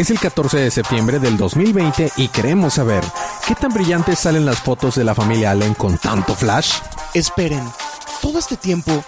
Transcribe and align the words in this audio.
Es 0.00 0.10
el 0.10 0.18
14 0.18 0.56
de 0.56 0.70
septiembre 0.70 1.18
del 1.18 1.36
2020 1.36 2.12
y 2.16 2.28
queremos 2.28 2.72
saber 2.72 3.04
qué 3.46 3.54
tan 3.54 3.70
brillantes 3.70 4.18
salen 4.18 4.46
las 4.46 4.58
fotos 4.58 4.94
de 4.94 5.04
la 5.04 5.14
familia 5.14 5.50
Allen 5.50 5.74
con 5.74 5.98
tanto 5.98 6.34
flash. 6.34 6.76
Esperen, 7.12 7.62
¿todo 8.22 8.38
este 8.38 8.56
tiempo 8.56 9.04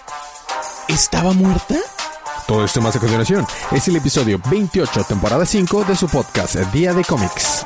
estaba 0.88 1.32
muerta? 1.32 1.76
Todo 2.46 2.66
esto 2.66 2.82
más 2.82 2.94
a 2.94 2.98
continuación 2.98 3.46
es 3.70 3.88
el 3.88 3.96
episodio 3.96 4.38
28, 4.50 5.04
temporada 5.04 5.46
5 5.46 5.84
de 5.84 5.96
su 5.96 6.08
podcast 6.08 6.56
Día 6.74 6.93
de 6.93 7.04
Cómics. 7.04 7.64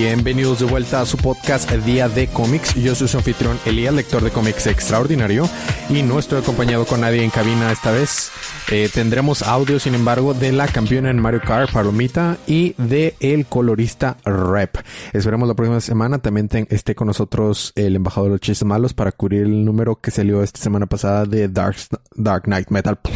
Bienvenidos 0.00 0.60
de 0.60 0.64
vuelta 0.64 1.00
a 1.00 1.06
su 1.06 1.16
podcast 1.16 1.68
Día 1.72 2.08
de 2.08 2.28
Cómics. 2.28 2.76
Yo 2.76 2.94
soy 2.94 3.08
su 3.08 3.16
anfitrión 3.16 3.58
Elías, 3.66 3.92
lector 3.92 4.22
de 4.22 4.30
cómics 4.30 4.68
extraordinario, 4.68 5.50
y 5.90 6.04
no 6.04 6.20
estoy 6.20 6.40
acompañado 6.40 6.86
con 6.86 7.00
nadie 7.00 7.24
en 7.24 7.30
cabina 7.30 7.72
esta 7.72 7.90
vez. 7.90 8.30
Eh, 8.70 8.88
tendremos 8.94 9.42
audio, 9.42 9.80
sin 9.80 9.96
embargo, 9.96 10.34
de 10.34 10.52
la 10.52 10.68
campeona 10.68 11.10
en 11.10 11.18
Mario 11.18 11.40
Kart, 11.44 11.72
Palomita, 11.72 12.38
y 12.46 12.76
de 12.78 13.16
el 13.18 13.46
colorista 13.46 14.18
Rep. 14.24 14.76
Esperemos 15.12 15.48
la 15.48 15.54
próxima 15.54 15.80
semana 15.80 16.18
también 16.18 16.48
esté 16.70 16.94
con 16.94 17.08
nosotros 17.08 17.72
el 17.74 17.96
embajador 17.96 18.28
de 18.28 18.34
los 18.34 18.40
chistes 18.40 18.64
malos 18.68 18.94
para 18.94 19.10
cubrir 19.10 19.42
el 19.42 19.64
número 19.64 19.96
que 19.96 20.12
salió 20.12 20.44
esta 20.44 20.60
semana 20.60 20.86
pasada 20.86 21.26
de 21.26 21.48
Dark, 21.48 21.76
Dark 22.14 22.44
Knight 22.44 22.70
Metal. 22.70 23.00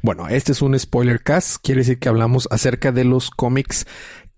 Bueno, 0.00 0.28
este 0.28 0.52
es 0.52 0.62
un 0.62 0.78
spoiler 0.78 1.24
cast, 1.24 1.56
quiere 1.60 1.80
decir 1.80 1.98
que 1.98 2.08
hablamos 2.08 2.46
acerca 2.52 2.92
de 2.92 3.02
los 3.02 3.30
cómics 3.30 3.84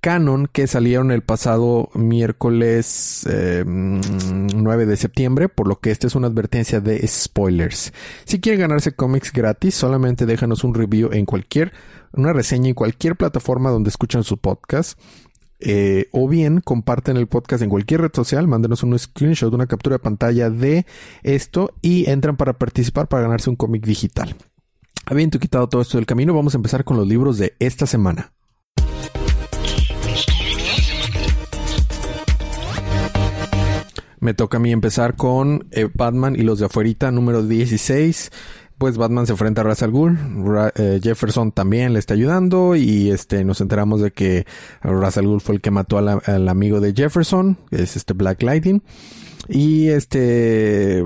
canon 0.00 0.48
que 0.50 0.66
salieron 0.66 1.10
el 1.10 1.22
pasado 1.22 1.90
miércoles 1.94 3.26
9 3.26 4.82
eh, 4.82 4.86
de 4.86 4.96
septiembre, 4.96 5.48
por 5.48 5.68
lo 5.68 5.80
que 5.80 5.90
esta 5.90 6.06
es 6.06 6.14
una 6.14 6.28
advertencia 6.28 6.80
de 6.80 7.06
spoilers. 7.06 7.92
Si 8.24 8.40
quieren 8.40 8.60
ganarse 8.60 8.92
cómics 8.92 9.32
gratis, 9.32 9.74
solamente 9.74 10.26
déjanos 10.26 10.64
un 10.64 10.74
review 10.74 11.10
en 11.12 11.26
cualquier, 11.26 11.72
una 12.12 12.32
reseña 12.32 12.68
en 12.68 12.74
cualquier 12.74 13.16
plataforma 13.16 13.70
donde 13.70 13.90
escuchan 13.90 14.24
su 14.24 14.38
podcast. 14.38 14.98
Eh, 15.62 16.08
o 16.12 16.26
bien 16.26 16.62
comparten 16.62 17.18
el 17.18 17.26
podcast 17.26 17.62
en 17.62 17.68
cualquier 17.68 18.00
red 18.00 18.12
social, 18.14 18.48
mándenos 18.48 18.82
un 18.82 18.98
screenshot, 18.98 19.52
una 19.52 19.66
captura 19.66 19.96
de 19.96 19.98
pantalla 19.98 20.48
de 20.48 20.86
esto 21.22 21.74
y 21.82 22.08
entran 22.08 22.38
para 22.38 22.54
participar 22.54 23.08
para 23.08 23.24
ganarse 23.24 23.50
un 23.50 23.56
cómic 23.56 23.84
digital. 23.84 24.34
Habiendo 25.04 25.38
quitado 25.38 25.68
todo 25.68 25.82
esto 25.82 25.98
del 25.98 26.06
camino, 26.06 26.32
vamos 26.32 26.54
a 26.54 26.58
empezar 26.58 26.84
con 26.84 26.96
los 26.96 27.06
libros 27.06 27.36
de 27.36 27.56
esta 27.58 27.84
semana. 27.84 28.32
Me 34.20 34.34
toca 34.34 34.58
a 34.58 34.60
mí 34.60 34.70
empezar 34.70 35.16
con 35.16 35.66
eh, 35.70 35.88
Batman 35.92 36.36
y 36.36 36.42
los 36.42 36.58
de 36.58 36.66
afuerita, 36.66 37.10
número 37.10 37.42
16. 37.42 38.30
Pues 38.76 38.96
Batman 38.96 39.26
se 39.26 39.32
enfrenta 39.32 39.60
a 39.60 39.64
Ra's 39.64 39.82
al 39.82 39.90
Ghul, 39.90 40.18
eh, 40.74 41.00
Jefferson 41.02 41.52
también 41.52 41.92
le 41.92 41.98
está 41.98 42.14
ayudando 42.14 42.76
y 42.76 43.10
este 43.10 43.44
nos 43.44 43.60
enteramos 43.60 44.00
de 44.00 44.10
que 44.10 44.46
Ra's 44.82 45.18
al 45.18 45.26
Ghul 45.26 45.42
fue 45.42 45.56
el 45.56 45.60
que 45.60 45.70
mató 45.70 45.98
al 45.98 46.48
amigo 46.48 46.80
de 46.80 46.94
Jefferson, 46.94 47.58
que 47.68 47.82
es 47.82 47.96
este 47.96 48.14
Black 48.14 48.42
Lightning. 48.42 48.82
Y 49.48 49.88
este 49.88 51.04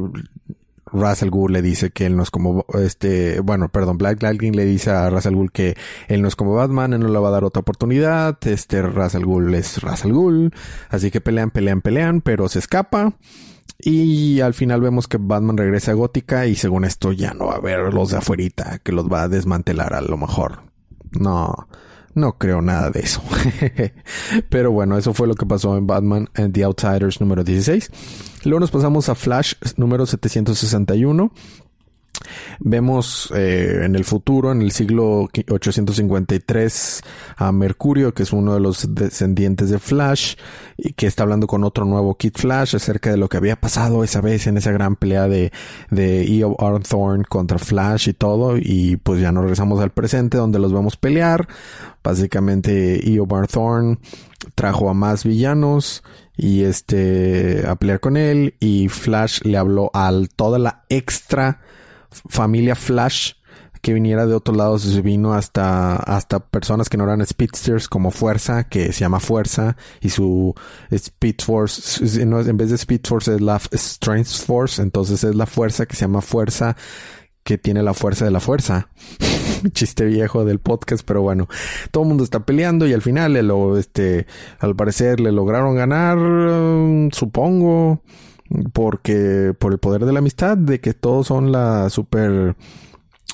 Russell 0.95 1.31
Gould 1.31 1.53
le 1.53 1.61
dice 1.61 1.91
que 1.91 2.07
él 2.07 2.17
no 2.17 2.23
es 2.23 2.31
como 2.31 2.65
este, 2.75 3.41
bueno, 3.41 3.69
perdón, 3.69 3.99
Black 3.99 4.23
Lightning 4.23 4.55
le 4.55 4.65
dice 4.65 4.91
a 4.91 5.11
Russell 5.11 5.35
Gould 5.35 5.51
que 5.51 5.77
él 6.09 6.23
no 6.23 6.29
es 6.29 6.37
como 6.37 6.55
Batman, 6.55 6.93
él 6.95 7.01
no 7.01 7.09
le 7.09 7.19
va 7.19 7.29
a 7.29 7.33
dar 7.33 7.45
otra 7.45 7.61
oportunidad, 7.61 8.39
este 8.47 8.81
Russell 8.83 9.25
Gould 9.25 9.53
es 9.55 9.83
Russell 9.83 10.13
Gould, 10.13 10.55
así 10.89 11.11
que 11.11 11.21
pelean, 11.21 11.51
pelean, 11.51 11.83
pelean, 11.83 12.21
pero 12.21 12.49
se 12.49 12.61
escapa. 12.61 13.15
Y 13.79 14.41
al 14.41 14.55
final 14.55 14.81
vemos 14.81 15.09
que 15.09 15.19
Batman 15.21 15.57
regresa 15.57 15.91
a 15.91 15.95
Gótica 15.95 16.47
y 16.47 16.55
según 16.55 16.85
esto 16.85 17.13
ya 17.13 17.35
no 17.35 17.47
va 17.47 17.55
a 17.55 17.57
haber 17.57 17.93
los 17.93 18.11
de 18.11 18.19
afuerita 18.19 18.79
que 18.79 18.93
los 18.93 19.07
va 19.13 19.23
a 19.23 19.29
desmantelar 19.29 19.95
a 19.95 20.01
lo 20.01 20.17
mejor. 20.17 20.63
No, 21.13 21.69
no 22.15 22.39
creo 22.39 22.63
nada 22.63 22.91
de 22.91 23.01
eso. 23.01 23.23
Pero 24.49 24.71
bueno, 24.73 24.97
eso 24.97 25.15
fue 25.15 25.27
lo 25.27 25.35
que 25.35 25.47
pasó 25.47 25.77
en 25.77 25.87
Batman 25.87 26.29
and 26.35 26.55
The 26.55 26.65
Outsiders 26.65 27.21
número 27.21 27.45
16. 27.45 27.91
Luego 28.45 28.61
nos 28.61 28.71
pasamos 28.71 29.09
a 29.09 29.15
Flash 29.15 29.55
número 29.77 30.07
761. 30.07 31.33
Vemos 32.61 33.33
eh, 33.35 33.81
en 33.83 33.95
el 33.97 34.05
futuro, 34.05 34.53
en 34.53 34.63
el 34.63 34.73
siglo 34.73 35.29
853, 35.51 37.03
a 37.37 37.53
Mercurio, 37.53 38.15
que 38.15 38.23
es 38.23 38.33
uno 38.33 38.55
de 38.55 38.61
los 38.61 38.95
descendientes 38.95 39.71
de 39.71 39.79
Flash, 39.79 40.37
y 40.77 40.93
que 40.93 41.07
está 41.07 41.25
hablando 41.25 41.47
con 41.47 41.65
otro 41.65 41.85
nuevo 41.85 42.17
Kid 42.17 42.35
Flash 42.37 42.77
acerca 42.77 43.11
de 43.11 43.17
lo 43.17 43.29
que 43.29 43.37
había 43.37 43.57
pasado 43.57 44.05
esa 44.05 44.21
vez 44.21 44.47
en 44.47 44.57
esa 44.57 44.73
gran 44.73 44.97
pelea 44.97 45.29
de, 45.29 45.53
de 45.91 46.25
Eo 46.25 46.57
Arthorn 46.59 47.25
contra 47.25 47.59
Flash 47.59 48.09
y 48.09 48.15
todo. 48.15 48.57
Y 48.57 48.97
pues 48.97 49.21
ya 49.21 49.33
nos 49.33 49.43
regresamos 49.43 49.81
al 49.81 49.91
presente 49.91 50.39
donde 50.39 50.59
los 50.59 50.73
vemos 50.73 50.97
pelear. 50.97 51.49
Básicamente, 52.03 53.09
Eo 53.09 53.27
Arthorn 53.31 53.99
trajo 54.55 54.91
a 54.91 54.95
más 54.95 55.25
villanos 55.25 56.03
y 56.37 56.65
este 56.65 57.65
a 57.67 57.77
pelear 57.77 58.01
con 58.01 58.17
él 58.17 58.55
y 58.61 58.89
Flash 58.89 59.41
le 59.43 59.57
habló 59.57 59.91
a 59.95 60.13
toda 60.37 60.59
la 60.59 60.85
extra 60.89 61.61
familia 62.29 62.75
Flash 62.75 63.33
que 63.85 63.93
viniera 63.93 64.27
de 64.27 64.33
otros 64.33 64.57
lados 64.57 65.03
vino 65.03 65.35
hasta, 65.35 65.97
hasta 65.97 66.41
personas 66.41 66.89
que 66.89 66.97
no 66.97 67.05
eran 67.05 67.25
speedsters 67.25 67.87
como 67.87 68.11
Fuerza, 68.11 68.65
que 68.65 68.95
se 68.95 69.01
llama 69.01 69.21
Fuerza, 69.21 69.77
y 70.01 70.09
su 70.09 70.55
Speed 70.91 71.37
Force, 71.45 72.23
en 72.23 72.57
vez 72.57 72.71
de 72.71 72.77
Speed 72.77 73.03
Force 73.07 73.35
es 73.35 73.43
la 73.43 73.59
Strength 73.59 74.47
Force, 74.47 74.81
entonces 74.81 75.23
es 75.23 75.35
la 75.35 75.45
fuerza 75.45 75.85
que 75.85 75.97
se 75.97 76.07
llama 76.07 76.23
Fuerza, 76.23 76.77
que 77.43 77.59
tiene 77.59 77.83
la 77.83 77.93
fuerza 77.93 78.25
de 78.25 78.31
la 78.31 78.41
fuerza. 78.41 78.89
Chiste 79.75 80.07
viejo 80.07 80.47
del 80.47 80.61
podcast, 80.61 81.05
pero 81.05 81.21
bueno, 81.21 81.47
todo 81.91 82.05
el 82.05 82.09
mundo 82.09 82.25
está 82.25 82.41
peleando 82.41 82.87
y 82.87 82.95
al 82.95 83.03
final, 83.03 83.35
lo, 83.47 83.77
este, 83.77 84.27
al 84.61 84.75
parecer 84.75 85.21
le 85.21 85.31
lograron 85.31 85.75
ganar, 85.75 86.17
supongo 87.13 88.01
porque 88.73 89.55
por 89.59 89.73
el 89.73 89.79
poder 89.79 90.05
de 90.05 90.13
la 90.13 90.19
amistad, 90.19 90.57
de 90.57 90.81
que 90.81 90.95
todos 90.95 91.27
son 91.27 91.53
la 91.53 91.91
super 91.91 92.57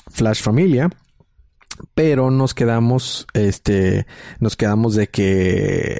Flash 0.09 0.41
familia, 0.41 0.89
pero 1.93 2.31
nos 2.31 2.53
quedamos, 2.53 3.27
este, 3.33 4.05
nos 4.39 4.55
quedamos 4.55 4.95
de 4.95 5.07
que 5.07 5.99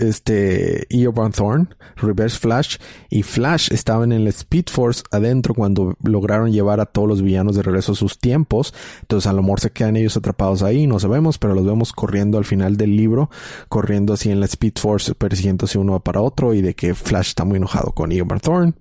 este 0.00 0.86
Thorn, 1.34 1.74
Reverse 1.96 2.38
Flash 2.38 2.76
y 3.10 3.22
Flash 3.22 3.72
estaban 3.72 4.12
en 4.12 4.22
el 4.22 4.28
Speed 4.28 4.66
Force 4.70 5.02
adentro 5.10 5.54
cuando 5.54 5.96
lograron 6.02 6.52
llevar 6.52 6.80
a 6.80 6.86
todos 6.86 7.08
los 7.08 7.22
villanos 7.22 7.56
de 7.56 7.62
regreso 7.62 7.92
a 7.92 7.96
sus 7.96 8.18
tiempos. 8.18 8.74
Entonces 9.02 9.26
a 9.26 9.32
lo 9.32 9.42
mejor 9.42 9.60
se 9.60 9.70
quedan 9.70 9.96
ellos 9.96 10.16
atrapados 10.16 10.62
ahí, 10.62 10.86
no 10.86 10.98
sabemos, 10.98 11.38
pero 11.38 11.54
los 11.54 11.64
vemos 11.64 11.92
corriendo 11.92 12.38
al 12.38 12.44
final 12.44 12.76
del 12.76 12.96
libro, 12.96 13.30
corriendo 13.68 14.12
así 14.14 14.30
en 14.30 14.40
la 14.40 14.46
Speed 14.46 14.74
Force, 14.78 15.14
persiguiéndose 15.14 15.78
uno 15.78 16.00
para 16.00 16.20
otro 16.20 16.54
y 16.54 16.62
de 16.62 16.74
que 16.74 16.94
Flash 16.94 17.28
está 17.28 17.44
muy 17.44 17.56
enojado 17.56 17.92
con 17.92 18.10
Thorn. 18.40 18.74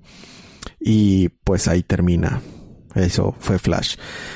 Y 0.79 1.29
pues 1.29 1.67
ahí 1.67 1.83
termina 1.83 2.41
eso 2.97 3.35
fue 3.39 3.59
Flash. 3.59 3.95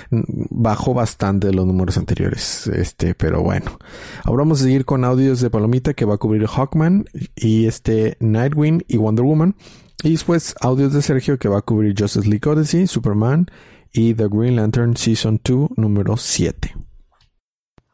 Bajó 0.09 0.94
bastante 0.94 1.51
los 1.51 1.66
números 1.66 1.97
anteriores. 1.97 2.67
Este, 2.67 3.16
pero 3.16 3.41
bueno. 3.41 3.77
Ahora 4.23 4.44
vamos 4.44 4.61
a 4.61 4.63
seguir 4.63 4.85
con 4.85 5.03
audios 5.03 5.41
de 5.41 5.49
Palomita 5.49 5.94
que 5.94 6.05
va 6.05 6.16
a 6.16 6.17
cubrir 6.17 6.47
Hawkman 6.47 7.05
y 7.35 7.66
este 7.66 8.17
Nightwing 8.19 8.85
y 8.88 8.97
Wonder 8.97 9.25
Woman. 9.25 9.55
Y 10.03 10.11
después 10.11 10.55
audios 10.61 10.94
de 10.94 11.01
Sergio 11.01 11.38
que 11.38 11.50
va 11.50 11.59
a 11.59 11.61
cubrir 11.61 11.95
Justice 11.97 12.27
League 12.27 12.50
Odyssey, 12.50 12.88
Superman 12.88 13.47
y 13.94 14.13
The 14.13 14.27
Green 14.29 14.55
Lantern 14.55 14.95
Season 14.95 15.39
2 15.44 15.71
número 15.77 16.17
7. 16.17 16.75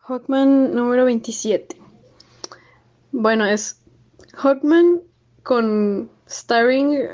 Hawkman 0.07 0.74
número 0.74 1.06
27. 1.06 1.75
Bueno, 3.12 3.45
es 3.45 3.81
Hawkman 4.33 5.01
con 5.44 6.09
starring 6.30 7.09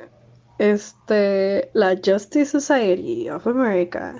este, 0.57 1.69
la 1.73 1.95
Justice 2.03 2.45
Society 2.45 3.29
of 3.29 3.47
America. 3.47 4.15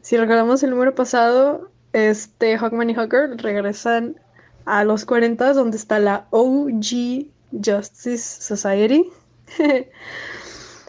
Si 0.00 0.16
recordamos 0.16 0.62
el 0.62 0.70
número 0.70 0.94
pasado, 0.94 1.70
este 1.92 2.56
Hawkman 2.58 2.90
y 2.90 2.94
Hawker 2.94 3.36
regresan 3.38 4.20
a 4.64 4.84
los 4.84 5.04
40 5.04 5.52
donde 5.52 5.76
está 5.76 5.98
la 5.98 6.26
OG 6.30 7.26
Justice 7.52 8.42
Society. 8.42 9.04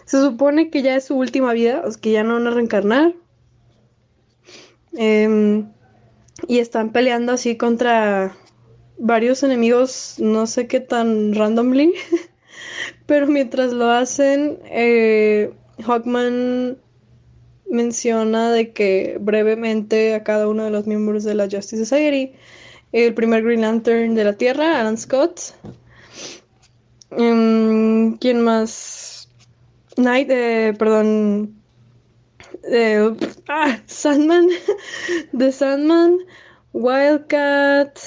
Se 0.05 0.21
supone 0.21 0.69
que 0.69 0.81
ya 0.81 0.95
es 0.95 1.05
su 1.05 1.15
última 1.15 1.53
vida, 1.53 1.83
o 1.85 1.91
que 1.99 2.11
ya 2.11 2.23
no 2.23 2.35
van 2.35 2.47
a 2.47 2.51
reencarnar. 2.51 3.13
Em, 4.93 5.69
y 6.47 6.59
están 6.59 6.91
peleando 6.91 7.33
así 7.33 7.57
contra 7.57 8.35
varios 8.97 9.43
enemigos, 9.43 10.15
no 10.17 10.47
sé 10.47 10.67
qué 10.67 10.79
tan 10.79 11.33
randomly. 11.33 11.93
Pero 13.07 13.25
mientras 13.27 13.71
lo 13.71 13.89
hacen, 13.89 14.59
eh, 14.65 15.51
Hawkman 15.83 16.77
menciona 17.69 18.51
de 18.51 18.71
que 18.73 19.17
brevemente 19.19 20.13
a 20.13 20.23
cada 20.23 20.47
uno 20.47 20.65
de 20.65 20.71
los 20.71 20.87
miembros 20.87 21.23
de 21.23 21.33
la 21.33 21.45
Justice 21.45 21.85
Society, 21.85 22.33
el 22.91 23.13
primer 23.13 23.43
Green 23.43 23.61
Lantern 23.61 24.13
de 24.13 24.23
la 24.25 24.33
Tierra, 24.33 24.79
Alan 24.79 24.97
Scott, 24.97 25.53
em, 27.11 28.17
¿quién 28.17 28.41
más? 28.41 29.29
Night, 29.95 30.29
eh, 30.29 30.73
perdón, 30.77 31.55
eh, 32.69 33.09
ah, 33.47 33.79
Sandman, 33.85 34.49
The 35.37 35.51
Sandman, 35.51 36.19
Wildcat, 36.73 37.99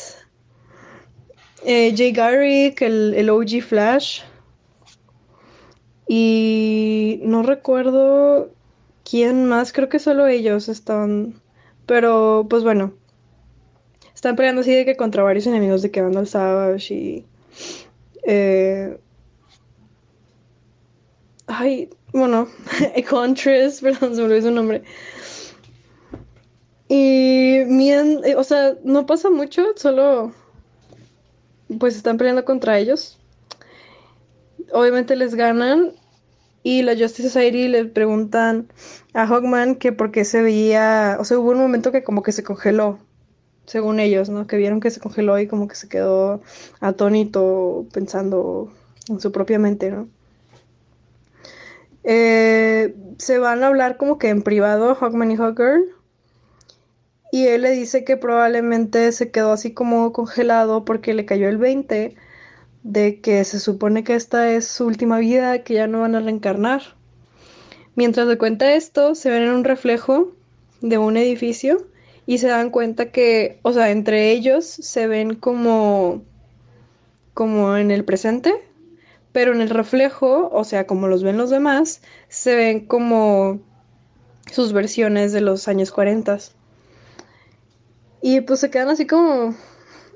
eh, 1.65 1.93
Jay 1.97 2.13
Garrick, 2.13 2.83
el, 2.83 3.15
el 3.15 3.31
OG 3.31 3.63
Flash. 3.63 4.23
Y 6.13 7.21
no 7.23 7.45
recuerdo 7.45 8.51
quién 9.09 9.45
más, 9.49 9.73
creo 9.73 9.89
que 9.89 10.01
solo 10.01 10.27
ellos 10.27 10.69
estaban. 10.69 11.41
Pero, 11.87 12.49
pues 12.51 12.65
bueno. 12.65 12.95
Están 14.13 14.35
peleando 14.35 14.63
así 14.63 14.73
de 14.75 14.85
que 14.85 14.97
contra 14.97 15.23
varios 15.23 15.47
enemigos 15.47 15.83
de 15.83 15.93
que 15.93 16.03
Vandal 16.03 16.27
Savage 16.27 16.93
y. 16.93 17.27
Eh, 18.25 18.99
ay, 21.47 21.91
bueno, 22.13 22.49
Econtress, 22.97 23.81
perdón, 23.81 24.17
se 24.17 24.21
me 24.21 24.27
olvidó 24.27 24.43
su 24.43 24.51
nombre. 24.51 24.83
Y, 26.89 27.63
mien, 27.69 28.21
eh, 28.25 28.35
o 28.35 28.43
sea, 28.43 28.75
no 28.83 29.07
pasa 29.07 29.31
mucho, 29.31 29.65
solo 29.77 30.33
pues 31.79 31.95
están 31.95 32.19
peleando 32.19 32.45
contra 32.45 32.81
ellos. 32.81 33.20
Obviamente 34.73 35.17
les 35.17 35.35
ganan 35.35 35.93
y 36.63 36.83
la 36.83 36.93
Justice 36.93 37.29
Society 37.31 37.69
le 37.69 37.87
preguntan 37.87 38.69
a 39.15 39.27
Hawkman 39.27 39.77
que 39.77 39.93
por 39.93 40.11
qué 40.11 40.25
se 40.25 40.43
veía, 40.43 41.17
o 41.19 41.25
sea, 41.25 41.39
hubo 41.39 41.51
un 41.51 41.59
momento 41.59 41.93
que 41.93 42.03
como 42.03 42.23
que 42.23 42.33
se 42.33 42.43
congeló, 42.43 42.99
según 43.67 44.01
ellos, 44.01 44.29
¿no? 44.29 44.47
Que 44.47 44.57
vieron 44.57 44.81
que 44.81 44.91
se 44.91 45.01
congeló 45.01 45.39
y 45.39 45.47
como 45.47 45.69
que 45.69 45.75
se 45.75 45.89
quedó 45.89 46.43
atónito 46.81 47.87
pensando 47.93 48.73
en 49.09 49.21
su 49.21 49.33
propia 49.33 49.59
mente, 49.59 49.91
¿no? 49.91 50.09
Eh, 52.03 52.95
se 53.19 53.39
van 53.39 53.63
a 53.63 53.67
hablar 53.67 53.97
como 53.99 54.19
que 54.19 54.29
en 54.31 54.43
privado 54.43 54.95
Hawkman 54.95 55.33
y 55.33 55.37
Hawkgirl 55.37 55.85
y 57.31 57.47
él 57.47 57.63
le 57.63 57.71
dice 57.73 58.05
que 58.05 58.17
probablemente 58.17 59.13
se 59.13 59.31
quedó 59.31 59.53
así 59.53 59.73
como 59.73 60.13
congelado 60.13 60.85
porque 60.85 61.15
le 61.15 61.27
cayó 61.27 61.49
el 61.49 61.59
20 61.59 62.17
de 62.83 63.21
que 63.21 63.45
se 63.45 63.61
supone 63.61 64.05
que 64.05 64.15
esta 64.15 64.51
es 64.51 64.67
su 64.67 64.87
última 64.87 65.19
vida, 65.19 65.63
que 65.63 65.75
ya 65.75 65.87
no 65.87 66.01
van 66.01 66.15
a 66.15 66.21
reencarnar. 66.21 66.83
Mientras 67.95 68.27
le 68.27 68.39
cuenta 68.39 68.75
esto, 68.75 69.15
se 69.15 69.31
ven 69.31 69.43
en 69.43 69.51
un 69.51 69.65
reflejo 69.65 70.33
de 70.81 70.99
un 70.99 71.17
edificio 71.17 71.87
y 72.27 72.39
se 72.39 72.49
dan 72.49 72.71
cuenta 72.71 73.11
que, 73.11 73.59
o 73.63 73.73
sea, 73.73 73.91
entre 73.91 74.31
ellos 74.31 74.65
se 74.65 75.07
ven 75.07 75.35
como 75.35 76.23
como 77.35 77.77
en 77.77 77.91
el 77.91 78.05
presente, 78.05 78.53
pero 79.33 79.55
en 79.55 79.61
el 79.61 79.71
reflejo, 79.71 80.51
o 80.53 80.65
sea, 80.65 80.87
como 80.87 81.09
los 81.09 81.23
ven 81.23 81.39
los 81.39 81.51
demás, 81.51 82.03
se 82.29 82.55
ven 82.55 82.87
como 82.87 83.61
sus 84.51 84.73
versiones 84.73 85.33
de 85.33 85.41
los 85.41 85.69
años 85.69 85.91
40. 85.91 86.39
Y 88.21 88.43
pues 88.43 88.61
se 88.61 88.71
quedan 88.71 88.89
así 88.89 89.07
como 89.07 89.55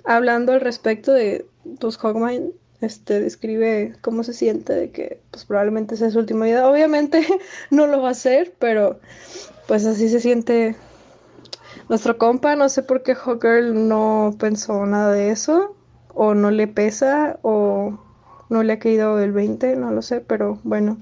hablando 0.04 0.52
al 0.52 0.60
respecto 0.60 1.12
de, 1.12 1.46
pues 1.80 1.98
Hawkman 1.98 2.52
este, 2.80 3.20
describe 3.20 3.94
cómo 4.00 4.22
se 4.24 4.32
siente 4.32 4.72
de 4.72 4.90
que 4.90 5.20
pues 5.30 5.44
probablemente 5.44 5.96
sea 5.96 6.10
su 6.10 6.18
última 6.18 6.44
vida. 6.44 6.68
Obviamente 6.68 7.26
no 7.70 7.86
lo 7.86 8.02
va 8.02 8.08
a 8.08 8.12
hacer, 8.12 8.54
pero 8.58 9.00
pues 9.66 9.86
así 9.86 10.08
se 10.08 10.20
siente 10.20 10.76
nuestro 11.88 12.18
compa. 12.18 12.56
No 12.56 12.68
sé 12.68 12.82
por 12.82 13.02
qué 13.02 13.14
Hawkgirl 13.14 13.88
no 13.88 14.34
pensó 14.38 14.84
nada 14.86 15.12
de 15.12 15.30
eso, 15.30 15.76
o 16.14 16.34
no 16.34 16.50
le 16.50 16.66
pesa, 16.66 17.38
o 17.42 17.98
no 18.50 18.62
le 18.62 18.74
ha 18.74 18.78
caído 18.78 19.18
el 19.20 19.32
20, 19.32 19.76
no 19.76 19.90
lo 19.90 20.02
sé, 20.02 20.20
pero 20.20 20.58
bueno. 20.64 20.98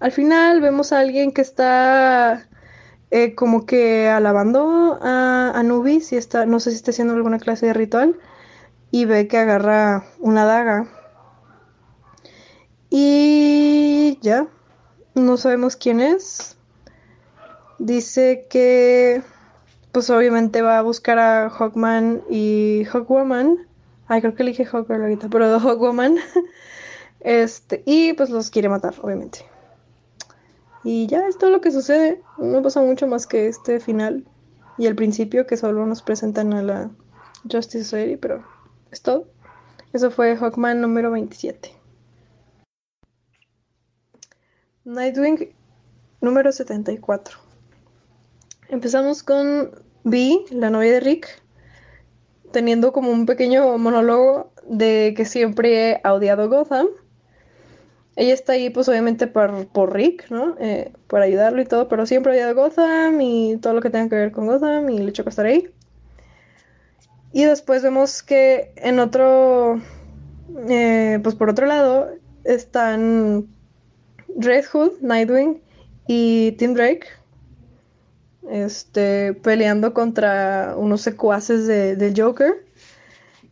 Al 0.00 0.12
final 0.12 0.60
vemos 0.60 0.92
a 0.92 0.98
alguien 0.98 1.32
que 1.32 1.42
está 1.42 2.48
eh, 3.10 3.34
como 3.34 3.66
que 3.66 4.08
alabando 4.08 4.98
a 5.00 5.52
Anubis 5.54 6.12
y 6.12 6.16
está, 6.16 6.44
no 6.46 6.58
sé 6.60 6.70
si 6.70 6.76
está 6.76 6.90
haciendo 6.90 7.14
alguna 7.14 7.38
clase 7.38 7.66
de 7.66 7.72
ritual 7.72 8.16
y 8.92 9.06
ve 9.06 9.26
que 9.26 9.38
agarra 9.38 10.04
una 10.20 10.44
daga. 10.44 10.86
Y 12.90 14.18
ya, 14.20 14.46
no 15.14 15.36
sabemos 15.38 15.74
quién 15.74 15.98
es. 15.98 16.56
Dice 17.78 18.46
que 18.48 19.22
pues 19.92 20.08
obviamente 20.10 20.62
va 20.62 20.78
a 20.78 20.82
buscar 20.82 21.18
a 21.18 21.50
Hawkman 21.50 22.22
y 22.30 22.84
Hawkwoman. 22.90 23.66
Ay, 24.08 24.20
creo 24.20 24.34
que 24.34 24.42
elige 24.42 24.66
Hawkman 24.66 25.02
ahorita, 25.02 25.28
pero 25.28 25.58
Hawkwoman. 25.60 26.18
Este, 27.20 27.82
y 27.86 28.12
pues 28.14 28.30
los 28.30 28.50
quiere 28.50 28.68
matar, 28.68 28.94
obviamente. 29.00 29.46
Y 30.84 31.06
ya 31.06 31.26
es 31.28 31.38
todo 31.38 31.50
lo 31.50 31.60
que 31.60 31.70
sucede. 31.70 32.20
No 32.36 32.62
pasa 32.62 32.80
mucho 32.80 33.06
más 33.06 33.26
que 33.26 33.48
este 33.48 33.80
final 33.80 34.26
y 34.76 34.86
el 34.86 34.96
principio 34.96 35.46
que 35.46 35.56
solo 35.56 35.86
nos 35.86 36.02
presentan 36.02 36.52
a 36.52 36.62
la 36.62 36.90
Justice 37.50 37.84
Society, 37.84 38.16
pero 38.16 38.44
es 38.92 39.02
todo. 39.02 39.26
Eso 39.92 40.10
fue 40.10 40.36
Hawkman 40.36 40.80
número 40.80 41.10
27. 41.10 41.74
Nightwing 44.84 45.52
número 46.20 46.52
74. 46.52 47.38
Empezamos 48.68 49.22
con 49.22 49.72
Vi, 50.04 50.44
la 50.50 50.70
novia 50.70 50.92
de 50.92 51.00
Rick, 51.00 51.42
teniendo 52.52 52.92
como 52.92 53.10
un 53.10 53.26
pequeño 53.26 53.76
monólogo 53.78 54.52
de 54.68 55.14
que 55.16 55.24
siempre 55.24 56.00
ha 56.04 56.14
odiado 56.14 56.48
Gotham 56.48 56.86
ella 58.14 58.34
está 58.34 58.52
ahí, 58.52 58.68
pues 58.70 58.88
obviamente 58.88 59.26
por, 59.26 59.66
por 59.68 59.94
Rick, 59.94 60.30
¿no? 60.30 60.56
Eh, 60.60 60.92
por 61.06 61.22
ayudarlo 61.22 61.62
y 61.62 61.64
todo, 61.64 61.88
pero 61.88 62.04
siempre 62.04 62.32
ha 62.32 62.34
odiado 62.34 62.54
Gotham 62.54 63.20
y 63.20 63.56
todo 63.56 63.72
lo 63.72 63.80
que 63.80 63.90
tenga 63.90 64.08
que 64.08 64.16
ver 64.16 64.32
con 64.32 64.46
Gotham 64.46 64.90
y 64.90 64.98
le 64.98 65.12
choca 65.12 65.30
estar 65.30 65.46
ahí. 65.46 65.70
Y 67.32 67.44
después 67.44 67.82
vemos 67.82 68.22
que 68.22 68.72
en 68.76 68.98
otro, 68.98 69.80
eh, 70.68 71.18
pues 71.22 71.34
por 71.34 71.48
otro 71.48 71.66
lado, 71.66 72.10
están 72.44 73.46
Red 74.36 74.64
Hood, 74.66 75.00
Nightwing 75.00 75.62
y 76.06 76.52
Tim 76.52 76.74
Drake, 76.74 77.06
este, 78.50 79.34
peleando 79.34 79.94
contra 79.94 80.74
unos 80.76 81.00
secuaces 81.00 81.66
de, 81.66 81.96
del 81.96 82.20
Joker. 82.20 82.64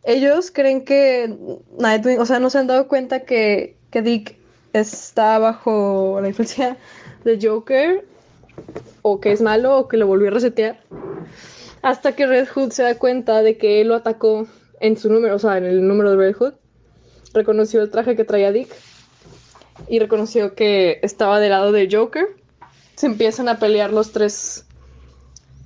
Ellos 0.03 0.51
creen 0.51 0.83
que 0.83 1.35
Nightwing, 1.77 2.19
o 2.19 2.25
sea, 2.25 2.39
no 2.39 2.49
se 2.49 2.59
han 2.59 2.67
dado 2.67 2.87
cuenta 2.87 3.21
que, 3.21 3.77
que 3.89 4.01
Dick 4.01 4.37
está 4.73 5.39
bajo 5.39 6.19
la 6.21 6.27
influencia 6.27 6.77
de 7.23 7.39
Joker 7.41 8.05
o 9.01 9.19
que 9.19 9.31
es 9.31 9.41
malo 9.41 9.77
o 9.77 9.87
que 9.87 9.97
lo 9.97 10.07
volvió 10.07 10.27
a 10.27 10.31
resetear. 10.31 10.79
Hasta 11.81 12.15
que 12.15 12.27
Red 12.27 12.47
Hood 12.47 12.71
se 12.71 12.83
da 12.83 12.95
cuenta 12.97 13.41
de 13.41 13.57
que 13.57 13.81
él 13.81 13.87
lo 13.87 13.95
atacó 13.95 14.47
en 14.79 14.97
su 14.97 15.11
número, 15.11 15.35
o 15.35 15.39
sea, 15.39 15.57
en 15.57 15.65
el 15.65 15.87
número 15.87 16.11
de 16.11 16.17
Red 16.17 16.35
Hood. 16.35 16.53
Reconoció 17.33 17.81
el 17.81 17.89
traje 17.89 18.15
que 18.15 18.23
traía 18.23 18.51
Dick 18.51 18.69
y 19.87 19.99
reconoció 19.99 20.53
que 20.53 20.99
estaba 21.01 21.39
del 21.39 21.51
lado 21.51 21.71
de 21.71 21.87
Joker. 21.91 22.27
Se 22.95 23.07
empiezan 23.07 23.49
a 23.49 23.57
pelear 23.57 23.91
los 23.91 24.11
tres 24.11 24.65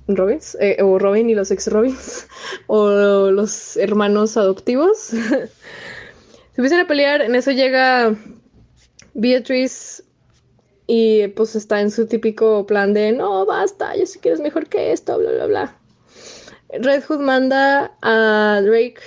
Robins, 0.08 0.56
eh, 0.60 0.78
o 0.82 0.98
Robin 0.98 1.28
y 1.28 1.34
los 1.34 1.50
ex 1.50 1.66
Robins, 1.68 2.28
o 2.66 3.30
los 3.30 3.76
hermanos 3.76 4.36
adoptivos. 4.36 4.98
se 4.98 5.50
empiezan 6.56 6.80
a 6.80 6.86
pelear, 6.86 7.22
en 7.22 7.34
eso 7.34 7.50
llega 7.50 8.14
Beatrice 9.14 10.04
y 10.86 11.26
pues 11.28 11.56
está 11.56 11.80
en 11.80 11.90
su 11.90 12.06
típico 12.06 12.64
plan 12.66 12.94
de 12.94 13.12
no, 13.12 13.44
basta, 13.44 13.96
yo 13.96 14.06
sé 14.06 14.20
que 14.20 14.28
eres 14.28 14.40
mejor 14.40 14.68
que 14.68 14.92
esto, 14.92 15.18
bla, 15.18 15.32
bla, 15.32 15.46
bla. 15.46 15.76
Red 16.80 17.04
Hood 17.04 17.20
manda 17.20 17.96
a 18.02 18.60
Drake 18.62 19.00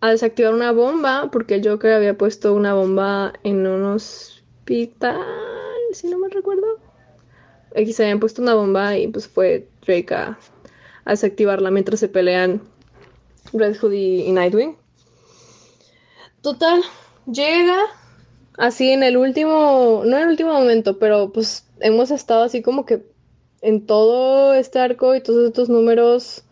a 0.00 0.10
desactivar 0.10 0.54
una 0.54 0.72
bomba 0.72 1.28
porque 1.30 1.56
el 1.56 1.68
Joker 1.68 1.92
había 1.92 2.16
puesto 2.16 2.54
una 2.54 2.74
bomba 2.74 3.32
en 3.42 3.66
un 3.66 3.84
hospital, 3.84 5.16
si 5.92 6.08
no 6.08 6.18
me 6.18 6.28
recuerdo. 6.28 6.78
Aquí 7.76 7.92
se 7.92 8.04
habían 8.04 8.20
puesto 8.20 8.42
una 8.42 8.54
bomba 8.54 8.96
y 8.96 9.08
pues 9.08 9.28
fue 9.28 9.68
Drake 9.86 10.14
a, 10.14 10.38
desactivarla 11.06 11.70
mientras 11.70 12.00
se 12.00 12.08
pelean 12.08 12.62
Red 13.52 13.76
Hood 13.78 13.92
y 13.92 14.32
Nightwing. 14.32 14.76
Total, 16.42 16.82
llega 17.30 17.78
así 18.56 18.90
en 18.90 19.02
el 19.02 19.16
último, 19.16 20.02
no 20.06 20.16
en 20.16 20.22
el 20.22 20.28
último 20.28 20.52
momento, 20.52 20.98
pero 20.98 21.32
pues 21.32 21.66
hemos 21.80 22.10
estado 22.10 22.44
así 22.44 22.62
como 22.62 22.86
que 22.86 23.02
en 23.60 23.86
todo 23.86 24.54
este 24.54 24.78
arco 24.78 25.14
y 25.14 25.22
todos 25.22 25.48
estos 25.48 25.68
números, 25.68 26.44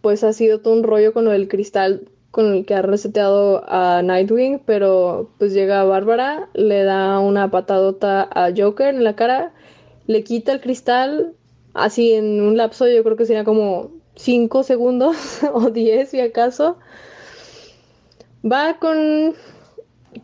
pues 0.00 0.24
ha 0.24 0.32
sido 0.32 0.60
todo 0.60 0.74
un 0.74 0.82
rollo 0.82 1.12
con 1.12 1.24
lo 1.24 1.30
del 1.30 1.48
cristal 1.48 2.08
con 2.30 2.54
el 2.54 2.64
que 2.64 2.74
ha 2.74 2.82
reseteado 2.82 3.64
a 3.66 4.02
Nightwing, 4.02 4.60
pero 4.64 5.30
pues 5.38 5.52
llega 5.52 5.84
Bárbara, 5.84 6.48
le 6.54 6.84
da 6.84 7.18
una 7.18 7.50
patadota 7.50 8.28
a 8.32 8.52
Joker 8.56 8.94
en 8.94 9.04
la 9.04 9.16
cara, 9.16 9.52
le 10.06 10.22
quita 10.22 10.52
el 10.52 10.60
cristal, 10.60 11.34
así 11.74 12.12
en 12.12 12.40
un 12.40 12.56
lapso 12.56 12.86
yo 12.88 13.02
creo 13.02 13.16
que 13.16 13.26
sería 13.26 13.44
como 13.44 13.90
5 14.14 14.62
segundos 14.62 15.16
o 15.52 15.70
10 15.70 16.08
si 16.08 16.20
acaso. 16.20 16.78
Va 18.44 18.78
con, 18.78 19.34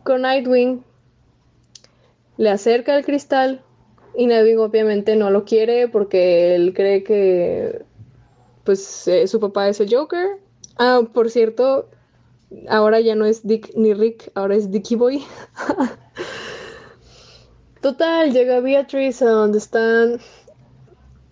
con 0.03 0.21
Nightwing, 0.21 0.83
le 2.37 2.49
acerca 2.49 2.97
el 2.97 3.05
cristal 3.05 3.61
y 4.15 4.27
Nightwing 4.27 4.59
obviamente 4.59 5.15
no 5.15 5.29
lo 5.29 5.43
quiere 5.43 5.89
porque 5.89 6.55
él 6.55 6.73
cree 6.73 7.03
que 7.03 7.81
pues 8.67 9.07
eh, 9.07 9.25
su 9.27 9.39
papá 9.39 9.69
es 9.69 9.79
el 9.79 9.89
Joker. 9.89 10.41
Ah, 10.77 11.01
por 11.13 11.31
cierto, 11.31 11.89
ahora 12.67 12.99
ya 12.99 13.15
no 13.15 13.25
es 13.25 13.47
Dick 13.47 13.71
ni 13.75 13.93
Rick, 13.93 14.29
ahora 14.35 14.55
es 14.55 14.69
Dicky 14.69 14.95
Boy. 14.95 15.23
Total, 17.81 18.33
llega 18.33 18.59
Beatrice 18.59 19.23
a 19.23 19.29
donde 19.29 19.59
están 19.59 20.19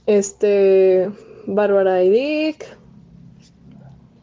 este 0.05 1.11
Bárbara 1.45 2.05
y 2.05 2.09
Dick. 2.09 2.77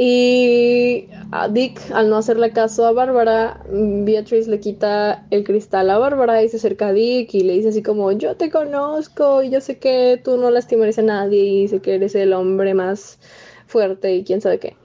Y 0.04 1.09
a 1.30 1.47
Dick, 1.47 1.80
al 1.92 2.11
no 2.11 2.16
hacerle 2.16 2.50
caso 2.50 2.85
a 2.87 2.90
Bárbara, 2.90 3.62
Beatrice 3.71 4.50
le 4.50 4.59
quita 4.59 5.25
el 5.30 5.44
cristal 5.44 5.88
a 5.90 5.99
Bárbara 5.99 6.42
y 6.42 6.49
se 6.49 6.56
acerca 6.56 6.88
a 6.88 6.92
Dick 6.92 7.32
y 7.35 7.44
le 7.44 7.52
dice 7.52 7.68
así 7.68 7.85
como, 7.85 8.11
yo 8.11 8.35
te 8.35 8.50
conozco 8.50 9.44
y 9.44 9.50
yo 9.50 9.61
sé 9.61 9.78
que 9.78 10.21
tú 10.25 10.38
no 10.38 10.50
lastimarías 10.50 10.99
a 10.99 11.02
nadie 11.02 11.44
y 11.44 11.68
sé 11.68 11.78
que 11.78 11.94
eres 11.94 12.16
el 12.16 12.32
hombre 12.32 12.75
más 12.75 13.21
fuerte 13.68 14.12
y 14.12 14.25
quién 14.25 14.40
sabe 14.40 14.59
qué. 14.59 14.76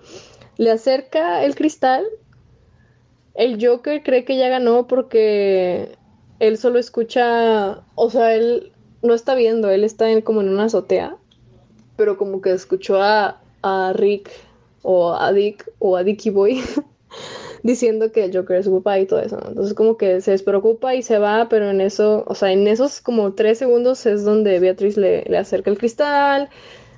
Le 0.57 0.69
acerca 0.69 1.43
el 1.43 1.55
cristal. 1.55 2.05
El 3.33 3.57
Joker 3.59 4.03
cree 4.03 4.23
que 4.23 4.37
ya 4.37 4.49
ganó 4.49 4.85
porque 4.85 5.97
él 6.37 6.59
solo 6.59 6.77
escucha, 6.77 7.81
o 7.95 8.11
sea, 8.11 8.35
él 8.35 8.71
no 9.01 9.15
está 9.15 9.33
viendo, 9.33 9.71
él 9.71 9.83
está 9.83 10.11
en, 10.11 10.21
como 10.21 10.41
en 10.41 10.49
una 10.49 10.65
azotea, 10.65 11.17
pero 11.95 12.19
como 12.19 12.39
que 12.39 12.51
escuchó 12.51 13.01
a, 13.01 13.41
a 13.63 13.93
Rick 13.95 14.29
o 14.89 15.13
a 15.13 15.33
Dick 15.33 15.69
o 15.79 15.97
a 15.97 16.03
Dicky 16.03 16.29
Boy 16.29 16.61
diciendo 17.63 18.11
que 18.13 18.23
el 18.23 18.35
Joker 18.35 18.57
es 18.57 18.65
su 18.65 18.81
papá 18.81 18.99
y 18.99 19.05
todo 19.05 19.19
eso, 19.19 19.37
Entonces 19.45 19.73
como 19.73 19.97
que 19.97 20.21
se 20.21 20.31
despreocupa 20.31 20.95
y 20.95 21.01
se 21.01 21.19
va, 21.19 21.49
pero 21.49 21.69
en 21.69 21.81
eso, 21.81 22.23
o 22.25 22.35
sea, 22.35 22.53
en 22.53 22.67
esos 22.67 23.01
como 23.01 23.33
tres 23.33 23.57
segundos 23.57 24.05
es 24.05 24.23
donde 24.23 24.59
Beatriz 24.59 24.95
le, 24.95 25.23
le 25.23 25.37
acerca 25.37 25.69
el 25.69 25.77
cristal, 25.77 26.49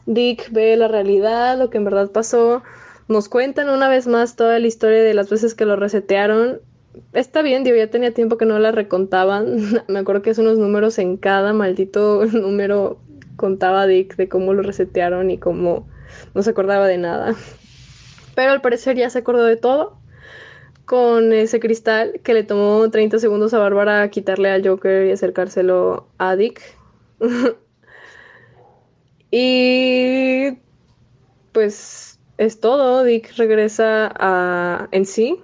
Dick 0.05 0.51
ve 0.51 0.77
la 0.77 0.87
realidad, 0.87 1.57
lo 1.57 1.71
que 1.71 1.77
en 1.77 1.85
verdad 1.85 2.11
pasó, 2.11 2.61
nos 3.07 3.27
cuentan 3.27 3.69
una 3.69 3.89
vez 3.89 4.05
más 4.05 4.35
toda 4.35 4.59
la 4.59 4.67
historia 4.67 5.01
de 5.01 5.15
las 5.15 5.29
veces 5.29 5.55
que 5.55 5.65
lo 5.65 5.75
resetearon 5.75 6.61
está 7.13 7.41
bien, 7.41 7.63
digo, 7.63 7.77
ya 7.77 7.89
tenía 7.89 8.13
tiempo 8.13 8.37
que 8.37 8.45
no 8.45 8.59
la 8.59 8.71
recontaban. 8.71 9.57
Me 9.87 9.99
acuerdo 9.99 10.21
que 10.21 10.29
es 10.29 10.37
unos 10.37 10.59
números 10.59 10.99
en 10.99 11.17
cada 11.17 11.53
maldito 11.53 12.25
número 12.33 12.99
contaba 13.35 13.87
Dick 13.87 14.15
de 14.15 14.27
cómo 14.27 14.53
lo 14.53 14.61
resetearon 14.61 15.31
y 15.31 15.37
cómo 15.37 15.87
no 16.35 16.43
se 16.43 16.49
acordaba 16.49 16.87
de 16.87 16.97
nada. 16.97 17.35
Pero 18.39 18.53
al 18.53 18.61
parecer 18.61 18.95
ya 18.95 19.09
se 19.09 19.19
acordó 19.19 19.43
de 19.43 19.57
todo 19.57 19.99
con 20.85 21.33
ese 21.33 21.59
cristal 21.59 22.21
que 22.23 22.33
le 22.33 22.45
tomó 22.45 22.89
30 22.89 23.19
segundos 23.19 23.53
a 23.53 23.59
Bárbara 23.59 24.09
quitarle 24.09 24.49
al 24.49 24.65
Joker 24.65 25.07
y 25.07 25.11
acercárselo 25.11 26.07
a 26.19 26.37
Dick. 26.37 26.61
y 29.29 30.57
pues 31.51 32.17
es 32.37 32.61
todo. 32.61 33.03
Dick 33.03 33.35
regresa 33.35 34.09
a 34.17 34.87
en 34.91 35.05
sí 35.05 35.43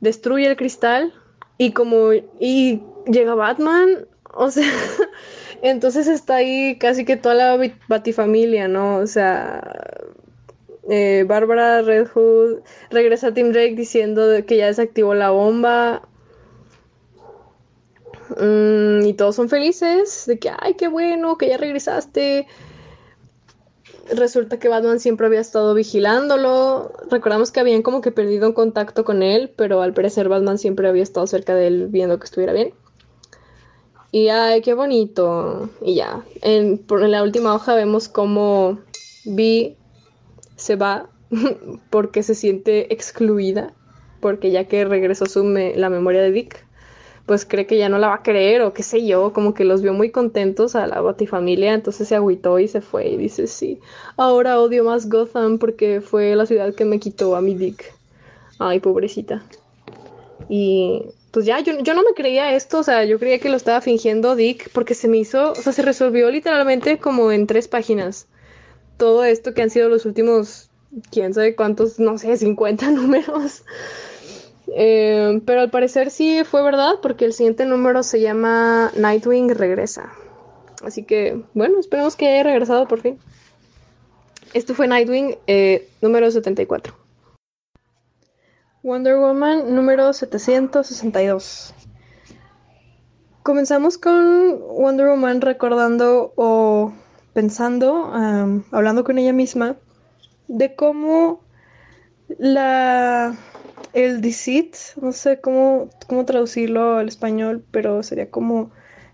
destruye 0.00 0.46
el 0.46 0.58
cristal 0.58 1.14
y 1.56 1.72
como 1.72 2.12
y 2.38 2.82
llega 3.06 3.34
Batman, 3.34 4.06
o 4.34 4.50
sea, 4.50 4.70
entonces 5.62 6.06
está 6.06 6.34
ahí 6.34 6.76
casi 6.78 7.06
que 7.06 7.16
toda 7.16 7.34
la 7.34 7.72
batifamilia, 7.88 8.68
¿no? 8.68 8.96
O 8.96 9.06
sea, 9.06 9.62
eh, 10.90 11.24
Bárbara 11.26 11.82
Red 11.82 12.08
Hood 12.08 12.58
regresa 12.90 13.28
a 13.28 13.34
Tim 13.34 13.52
Drake 13.52 13.76
diciendo 13.76 14.22
que 14.46 14.56
ya 14.56 14.66
desactivó 14.66 15.14
la 15.14 15.30
bomba. 15.30 16.02
Mm, 18.38 19.06
y 19.06 19.14
todos 19.14 19.36
son 19.36 19.48
felices 19.48 20.24
de 20.26 20.38
que, 20.38 20.50
ay, 20.58 20.74
qué 20.74 20.88
bueno, 20.88 21.38
que 21.38 21.48
ya 21.48 21.56
regresaste 21.56 22.46
resulta 24.12 24.58
que 24.58 24.68
Batman 24.68 25.00
siempre 25.00 25.26
había 25.26 25.40
estado 25.40 25.74
vigilándolo. 25.74 26.92
Recordamos 27.10 27.50
que 27.52 27.60
habían 27.60 27.82
como 27.82 28.00
que 28.00 28.10
perdido 28.10 28.48
un 28.48 28.52
contacto 28.52 29.04
con 29.04 29.22
él, 29.22 29.52
pero 29.54 29.82
al 29.82 29.94
parecer 29.94 30.28
Batman 30.28 30.58
siempre 30.58 30.88
había 30.88 31.02
estado 31.02 31.26
cerca 31.26 31.54
de 31.54 31.66
él 31.68 31.86
viendo 31.88 32.18
que 32.18 32.24
estuviera 32.24 32.52
bien. 32.52 32.74
Y 34.12 34.28
ay, 34.28 34.60
qué 34.62 34.74
bonito. 34.74 35.70
Y 35.80 35.94
ya, 35.94 36.24
en, 36.42 36.84
en 36.88 37.10
la 37.10 37.22
última 37.22 37.54
hoja 37.54 37.74
vemos 37.74 38.08
cómo 38.08 38.78
Vi 39.24 39.76
se 40.60 40.76
va 40.76 41.08
porque 41.90 42.22
se 42.22 42.34
siente 42.34 42.92
excluida, 42.92 43.72
porque 44.20 44.50
ya 44.50 44.64
que 44.64 44.84
regresó 44.84 45.26
su 45.26 45.42
la 45.44 45.90
memoria 45.90 46.22
de 46.22 46.32
Dick, 46.32 46.66
pues 47.26 47.46
cree 47.46 47.66
que 47.66 47.78
ya 47.78 47.88
no 47.88 47.98
la 47.98 48.08
va 48.08 48.14
a 48.16 48.22
creer 48.22 48.62
o 48.62 48.72
qué 48.74 48.82
sé 48.82 49.06
yo, 49.06 49.32
como 49.32 49.54
que 49.54 49.64
los 49.64 49.82
vio 49.82 49.92
muy 49.92 50.10
contentos 50.10 50.74
a 50.74 50.86
la 50.86 51.00
Batifamilia, 51.00 51.74
entonces 51.74 52.08
se 52.08 52.16
agüitó 52.16 52.58
y 52.58 52.68
se 52.68 52.80
fue 52.80 53.08
y 53.08 53.16
dice, 53.16 53.46
sí, 53.46 53.80
ahora 54.16 54.60
odio 54.60 54.84
más 54.84 55.08
Gotham 55.08 55.58
porque 55.58 56.00
fue 56.00 56.34
la 56.34 56.46
ciudad 56.46 56.74
que 56.74 56.84
me 56.84 56.98
quitó 56.98 57.36
a 57.36 57.40
mi 57.40 57.54
Dick. 57.54 57.92
Ay, 58.58 58.80
pobrecita. 58.80 59.42
Y 60.48 61.04
pues 61.30 61.46
ya, 61.46 61.60
yo, 61.60 61.78
yo 61.78 61.94
no 61.94 62.02
me 62.02 62.12
creía 62.14 62.54
esto, 62.54 62.80
o 62.80 62.82
sea, 62.82 63.04
yo 63.04 63.18
creía 63.18 63.38
que 63.38 63.48
lo 63.48 63.56
estaba 63.56 63.80
fingiendo 63.80 64.34
Dick 64.34 64.68
porque 64.72 64.94
se 64.94 65.08
me 65.08 65.18
hizo, 65.18 65.52
o 65.52 65.54
sea, 65.54 65.72
se 65.72 65.82
resolvió 65.82 66.30
literalmente 66.30 66.98
como 66.98 67.32
en 67.32 67.46
tres 67.46 67.68
páginas. 67.68 68.26
Todo 69.00 69.24
esto 69.24 69.54
que 69.54 69.62
han 69.62 69.70
sido 69.70 69.88
los 69.88 70.04
últimos, 70.04 70.68
quién 71.10 71.32
sabe 71.32 71.56
cuántos, 71.56 71.98
no 71.98 72.18
sé, 72.18 72.36
50 72.36 72.90
números. 72.90 73.64
Eh, 74.76 75.40
pero 75.46 75.62
al 75.62 75.70
parecer 75.70 76.10
sí 76.10 76.44
fue 76.44 76.62
verdad 76.62 76.96
porque 77.00 77.24
el 77.24 77.32
siguiente 77.32 77.64
número 77.64 78.02
se 78.02 78.20
llama 78.20 78.92
Nightwing 78.94 79.54
regresa. 79.54 80.12
Así 80.84 81.04
que 81.04 81.42
bueno, 81.54 81.80
esperemos 81.80 82.14
que 82.14 82.28
haya 82.28 82.42
regresado 82.42 82.86
por 82.86 83.00
fin. 83.00 83.18
Esto 84.52 84.74
fue 84.74 84.86
Nightwing 84.86 85.38
eh, 85.46 85.88
número 86.02 86.30
74. 86.30 86.94
Wonder 88.82 89.16
Woman 89.16 89.74
número 89.74 90.12
762. 90.12 91.72
Comenzamos 93.42 93.96
con 93.96 94.60
Wonder 94.60 95.06
Woman 95.06 95.40
recordando 95.40 96.34
o 96.36 96.92
pensando, 97.32 98.12
hablando 98.72 99.04
con 99.04 99.18
ella 99.18 99.32
misma, 99.32 99.76
de 100.48 100.74
cómo 100.74 101.40
la 102.38 103.36
el 103.92 104.20
deceit, 104.20 104.76
no 105.00 105.12
sé 105.12 105.40
cómo, 105.40 105.90
cómo 106.06 106.24
traducirlo 106.24 106.98
al 106.98 107.08
español, 107.08 107.64
pero 107.70 108.02
sería 108.02 108.30
como 108.30 108.70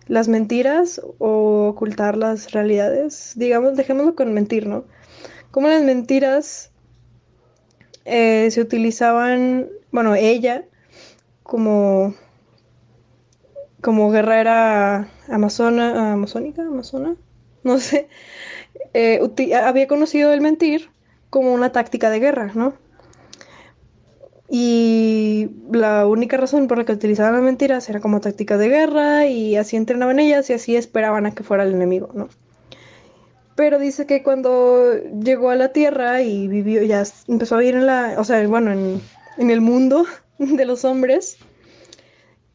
las 0.07 0.29
mentiras 0.29 1.01
o 1.19 1.69
ocultar 1.69 2.17
las 2.17 2.53
realidades. 2.53 3.33
Digamos, 3.37 3.77
dejémoslo 3.77 4.15
con 4.15 4.33
mentir, 4.35 4.67
¿no? 4.67 4.85
Como 5.51 5.69
las 5.69 5.83
mentiras 5.83 6.71
eh, 8.05 8.51
se 8.51 8.61
utilizaban, 8.61 9.69
bueno, 9.91 10.15
ella 10.15 10.65
como, 11.43 12.15
como 13.81 14.11
guerrera 14.11 15.09
amazona, 15.29 16.13
amazónica, 16.13 16.63
amazona, 16.63 17.17
no 17.73 17.79
sé, 17.79 18.09
eh, 18.95 19.21
había 19.55 19.87
conocido 19.87 20.33
el 20.33 20.41
mentir 20.41 20.89
como 21.31 21.53
una 21.53 21.73
táctica 21.73 22.11
de 22.11 22.21
guerra, 22.21 22.53
¿no? 22.55 22.75
Y 24.49 25.51
la 25.73 26.07
única 26.07 26.37
razón 26.37 26.69
por 26.69 26.79
la 26.79 26.85
que 26.85 26.93
utilizaban 26.93 27.35
las 27.35 27.43
mentiras 27.43 27.89
era 27.89 28.01
como 28.01 28.21
táctica 28.21 28.57
de 28.57 28.69
guerra 28.69 29.27
y 29.27 29.57
así 29.57 29.77
entrenaban 29.77 30.21
ellas 30.21 30.49
y 30.51 30.53
así 30.53 30.77
esperaban 30.77 31.27
a 31.27 31.35
que 31.35 31.43
fuera 31.43 31.65
el 31.65 31.75
enemigo, 31.75 32.11
¿no? 32.15 32.29
Pero 33.57 33.79
dice 33.79 34.07
que 34.07 34.23
cuando 34.23 34.93
llegó 35.19 35.51
a 35.51 35.57
la 35.57 35.73
Tierra 35.73 36.23
y 36.23 36.47
vivió, 36.47 36.83
ya 36.83 37.03
empezó 37.27 37.57
a 37.57 37.59
vivir 37.59 37.75
en 37.75 37.87
la, 37.87 38.15
o 38.19 38.25
sea, 38.25 38.47
bueno, 38.47 38.71
en, 38.71 39.51
el 39.51 39.61
mundo 39.61 40.05
de 40.39 40.65
los 40.65 40.85
hombres, 40.85 41.39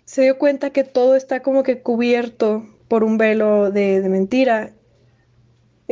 se 0.05 0.21
dio 0.21 0.37
cuenta 0.37 0.69
que 0.69 0.83
todo 0.83 1.15
está 1.15 1.41
como 1.41 1.63
que 1.63 1.81
cubierto 1.81 2.65
por 2.87 3.03
un 3.03 3.17
velo 3.17 3.71
de, 3.71 4.01
mentira. 4.07 4.71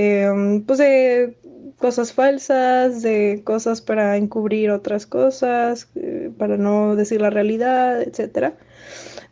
Em, 0.02 0.64
pues 0.64 0.80
de 0.80 1.38
cosas 1.78 2.14
falsas, 2.14 3.02
de 3.02 3.42
cosas 3.44 3.82
para 3.82 4.16
encubrir 4.16 4.72
otras 4.72 5.06
cosas, 5.06 5.90
eh, 5.96 6.32
para 6.38 6.56
no 6.56 6.96
decir 6.96 7.20
la 7.20 7.30
realidad, 7.30 8.02
etcétera, 8.02 8.56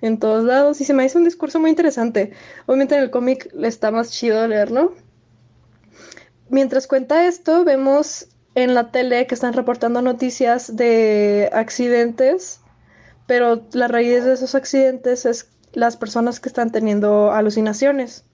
en 0.01 0.19
todos 0.19 0.43
lados. 0.43 0.81
Y 0.81 0.83
se 0.83 0.93
me 0.93 1.05
hizo 1.05 1.19
un 1.19 1.23
discurso 1.23 1.61
muy 1.61 1.69
interesante. 1.69 2.33
Obviamente 2.65 2.95
en 2.95 3.03
el 3.03 3.11
cómic 3.11 3.49
está 3.63 3.91
más 3.91 4.11
chido 4.11 4.45
leerlo. 4.45 4.93
Mientras 6.49 6.85
cuenta 6.87 7.27
esto, 7.27 7.63
vemos 7.63 8.27
en 8.53 8.73
la 8.73 8.91
tele 8.91 9.25
que 9.25 9.35
están 9.35 9.53
reportando 9.53 10.01
noticias 10.01 10.75
de 10.75 11.49
accidentes, 11.53 12.59
pero 13.25 13.65
la 13.71 13.87
raíz 13.87 14.25
de 14.25 14.33
esos 14.33 14.53
accidentes 14.53 15.25
es 15.25 15.49
las 15.71 15.95
personas 15.95 16.41
que 16.41 16.49
están 16.49 16.73
teniendo 16.73 17.31
alucinaciones. 17.31 18.25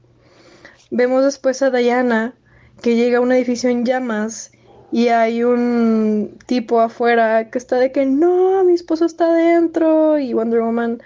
Vemos 0.95 1.23
después 1.23 1.63
a 1.63 1.71
Diana 1.71 2.35
que 2.83 2.95
llega 2.95 3.17
a 3.17 3.21
un 3.21 3.31
edificio 3.31 3.67
en 3.67 3.83
llamas 3.83 4.51
y 4.91 5.07
hay 5.07 5.43
un 5.43 6.37
tipo 6.45 6.81
afuera 6.81 7.49
que 7.49 7.57
está 7.57 7.77
de 7.77 7.91
que 7.91 8.05
no, 8.05 8.63
mi 8.63 8.73
esposo 8.73 9.05
está 9.05 9.25
adentro 9.25 10.19
y 10.19 10.35
Wonder 10.35 10.61
Woman 10.61 11.01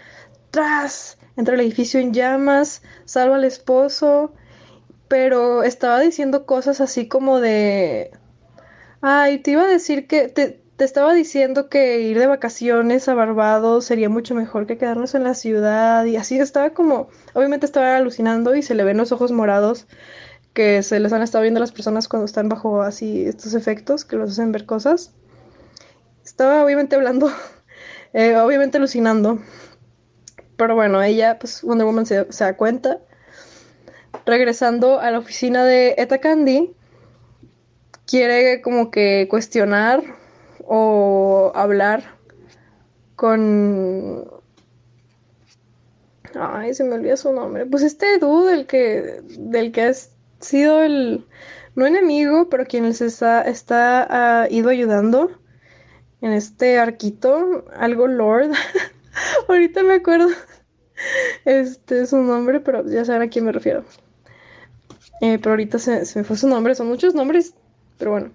tras 0.51 1.17
entra 1.37 1.53
al 1.53 1.61
edificio 1.61 2.01
en 2.01 2.13
llamas, 2.13 2.81
salva 3.05 3.37
al 3.37 3.45
esposo, 3.45 4.33
pero 5.07 5.63
estaba 5.63 6.01
diciendo 6.01 6.45
cosas 6.45 6.81
así 6.81 7.07
como 7.07 7.39
de 7.39 8.11
ay, 8.99 9.37
te 9.37 9.51
iba 9.51 9.61
a 9.63 9.67
decir 9.67 10.05
que 10.05 10.27
te, 10.27 10.61
te 10.77 10.85
estaba 10.85 11.13
diciendo 11.13 11.69
que 11.69 12.01
ir 12.01 12.19
de 12.19 12.27
vacaciones 12.27 13.09
a 13.09 13.15
Barbados 13.15 13.85
sería 13.85 14.09
mucho 14.09 14.35
mejor 14.35 14.67
que 14.67 14.77
quedarnos 14.77 15.15
en 15.15 15.23
la 15.23 15.33
ciudad 15.33 16.05
y 16.05 16.17
así 16.17 16.37
estaba 16.39 16.69
como, 16.69 17.09
obviamente 17.33 17.65
estaba 17.65 17.97
alucinando 17.97 18.55
y 18.55 18.61
se 18.61 18.75
le 18.75 18.83
ven 18.83 18.97
los 18.97 19.11
ojos 19.11 19.31
morados 19.31 19.87
que 20.53 20.83
se 20.83 20.99
les 20.99 21.11
han 21.13 21.23
estado 21.23 21.41
viendo 21.41 21.57
a 21.57 21.61
las 21.61 21.71
personas 21.71 22.07
cuando 22.07 22.25
están 22.25 22.47
bajo 22.47 22.83
así 22.83 23.25
estos 23.25 23.55
efectos 23.55 24.05
que 24.05 24.17
los 24.17 24.31
hacen 24.31 24.51
ver 24.51 24.67
cosas. 24.67 25.13
Estaba 26.23 26.63
obviamente 26.63 26.95
hablando, 26.95 27.31
eh, 28.13 28.37
obviamente 28.37 28.77
alucinando. 28.77 29.39
Pero 30.57 30.75
bueno, 30.75 31.01
ella, 31.01 31.39
pues 31.39 31.63
Wonder 31.63 31.85
Woman 31.85 32.05
se, 32.05 32.31
se 32.31 32.43
da 32.43 32.55
cuenta. 32.55 32.99
Regresando 34.25 34.99
a 34.99 35.09
la 35.11 35.19
oficina 35.19 35.63
de 35.63 35.95
Eta 35.97 36.19
Candy, 36.19 36.73
quiere 38.05 38.61
como 38.61 38.89
que 38.89 39.27
cuestionar 39.29 40.03
o 40.67 41.51
hablar 41.55 42.03
con... 43.15 44.29
Ay, 46.35 46.73
se 46.73 46.83
me 46.83 46.95
olvida 46.95 47.17
su 47.17 47.31
nombre. 47.31 47.65
Pues 47.65 47.83
este 47.83 48.19
dude 48.19 48.51
del 48.51 48.67
que, 48.67 49.21
del 49.39 49.71
que 49.71 49.81
ha 49.83 49.93
sido 50.39 50.83
el, 50.83 51.25
no 51.75 51.85
enemigo, 51.85 52.49
pero 52.49 52.65
quien 52.65 52.83
les 52.83 53.01
está, 53.01 53.41
está 53.43 54.47
ido 54.51 54.69
ayudando 54.69 55.31
en 56.21 56.33
este 56.33 56.77
arquito, 56.77 57.65
algo 57.75 58.07
Lord. 58.07 58.51
Ahorita 59.47 59.83
me 59.83 59.95
acuerdo. 59.95 60.27
Este 61.45 62.01
es 62.01 62.09
su 62.09 62.17
nombre, 62.17 62.59
pero 62.59 62.85
ya 62.87 63.05
saben 63.05 63.21
a 63.21 63.29
quién 63.29 63.45
me 63.45 63.51
refiero. 63.51 63.83
Eh, 65.21 65.39
pero 65.39 65.51
ahorita 65.51 65.79
se, 65.79 66.05
se 66.05 66.19
me 66.19 66.25
fue 66.25 66.37
su 66.37 66.47
nombre, 66.47 66.75
son 66.75 66.87
muchos 66.87 67.15
nombres, 67.15 67.53
pero 67.97 68.11
bueno. 68.11 68.31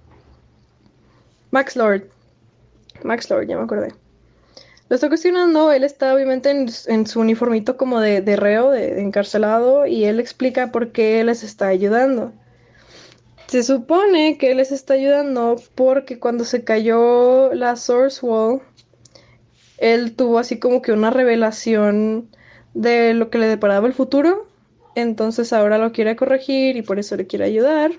Max 1.50 1.76
Lord. 1.76 2.08
Max 3.04 3.30
Lord, 3.30 3.46
ya 3.46 3.56
me 3.56 3.64
acordé. 3.64 3.92
Lo 4.88 4.96
está 4.96 5.08
cuestionando, 5.08 5.72
él 5.72 5.84
está 5.84 6.14
obviamente 6.14 6.50
en, 6.50 7.06
su 7.06 7.20
uniformito 7.20 7.78
como 7.78 7.98
de, 8.00 8.20
reo, 8.36 8.70
de, 8.70 9.00
encarcelado, 9.00 9.86
y 9.86 10.04
él 10.04 10.20
explica 10.20 10.70
por 10.70 10.92
qué 10.92 11.24
les 11.24 11.42
está 11.42 11.68
ayudando. 11.68 12.32
Se 13.46 13.62
supone 13.62 14.36
que 14.38 14.50
él 14.50 14.58
les 14.58 14.70
está 14.70 14.94
ayudando 14.94 15.56
porque 15.74 16.18
cuando 16.18 16.44
se 16.44 16.64
cayó 16.64 17.54
la 17.54 17.76
Source 17.76 18.24
Wall, 18.24 18.60
él 19.78 20.14
tuvo 20.14 20.38
así 20.38 20.58
como 20.58 20.82
que 20.82 20.92
una 20.92 21.10
revelación 21.10 22.28
de 22.74 23.14
lo 23.14 23.30
que 23.30 23.38
le 23.38 23.46
deparaba 23.46 23.86
el 23.86 23.94
futuro. 23.94 24.46
Entonces 24.94 25.52
ahora 25.52 25.78
lo 25.78 25.92
quiere 25.92 26.16
corregir 26.16 26.76
y 26.76 26.82
por 26.82 26.98
eso 26.98 27.16
le 27.16 27.26
quiere 27.26 27.46
ayudar. 27.46 27.92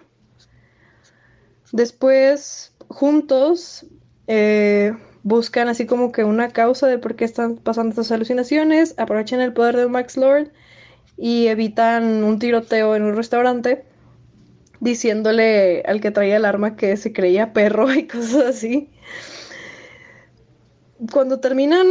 Después, 1.72 2.72
juntos, 2.88 3.86
eh, 4.27 4.93
buscan 5.23 5.67
así 5.67 5.85
como 5.85 6.11
que 6.11 6.23
una 6.23 6.49
causa 6.49 6.87
de 6.87 6.97
por 6.97 7.15
qué 7.15 7.25
están 7.25 7.57
pasando 7.57 7.91
estas 7.91 8.11
alucinaciones, 8.11 8.95
aprovechan 8.97 9.41
el 9.41 9.53
poder 9.53 9.77
de 9.77 9.87
Max 9.87 10.17
Lord 10.17 10.51
y 11.17 11.47
evitan 11.47 12.23
un 12.23 12.39
tiroteo 12.39 12.95
en 12.95 13.03
un 13.03 13.15
restaurante 13.15 13.85
diciéndole 14.79 15.81
al 15.83 16.01
que 16.01 16.11
traía 16.11 16.35
el 16.35 16.45
arma 16.45 16.75
que 16.75 16.97
se 16.97 17.13
creía 17.13 17.53
perro 17.53 17.91
y 17.93 18.07
cosas 18.07 18.43
así. 18.43 18.89
Cuando 21.12 21.39
terminan 21.39 21.88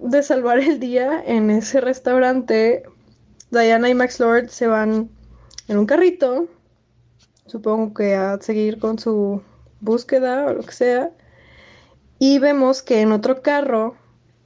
de 0.00 0.22
salvar 0.22 0.58
el 0.58 0.78
día 0.78 1.22
en 1.26 1.50
ese 1.50 1.80
restaurante, 1.80 2.82
Diana 3.50 3.88
y 3.88 3.94
Max 3.94 4.18
Lord 4.18 4.48
se 4.48 4.66
van 4.66 5.10
en 5.68 5.78
un 5.78 5.86
carrito, 5.86 6.48
supongo 7.46 7.94
que 7.94 8.14
a 8.14 8.38
seguir 8.40 8.78
con 8.78 8.98
su 8.98 9.42
búsqueda 9.80 10.46
o 10.46 10.54
lo 10.54 10.62
que 10.62 10.72
sea. 10.72 11.10
Y 12.24 12.38
vemos 12.38 12.82
que 12.84 13.00
en 13.00 13.10
otro 13.10 13.42
carro 13.42 13.96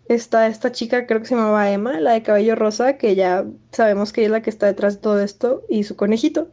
está 0.08 0.46
esta 0.46 0.72
chica, 0.72 1.06
creo 1.06 1.20
que 1.20 1.26
se 1.26 1.34
llamaba 1.34 1.70
Emma, 1.70 2.00
la 2.00 2.12
de 2.12 2.22
cabello 2.22 2.54
rosa, 2.54 2.96
que 2.96 3.14
ya 3.14 3.44
sabemos 3.70 4.14
que 4.14 4.24
es 4.24 4.30
la 4.30 4.40
que 4.40 4.48
está 4.48 4.64
detrás 4.64 4.94
de 4.94 5.00
todo 5.02 5.20
esto, 5.20 5.62
y 5.68 5.84
su 5.84 5.94
conejito. 5.94 6.48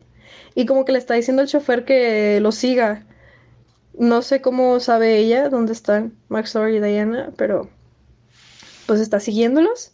Y 0.54 0.66
como 0.66 0.84
que 0.84 0.92
le 0.92 0.98
está 0.98 1.14
diciendo 1.14 1.42
al 1.42 1.48
chofer 1.48 1.86
que 1.86 2.42
lo 2.42 2.52
siga. 2.52 3.06
No 3.98 4.22
sé 4.22 4.42
cómo 4.42 4.82
sabe 4.82 5.18
ella 5.18 5.48
dónde 5.48 5.72
están 5.72 6.14
Max 6.28 6.56
Lord 6.56 6.72
y 6.72 6.82
Diana, 6.82 7.32
pero 7.38 7.70
pues 8.86 9.00
está 9.00 9.22
siguiéndolos. 9.22 9.94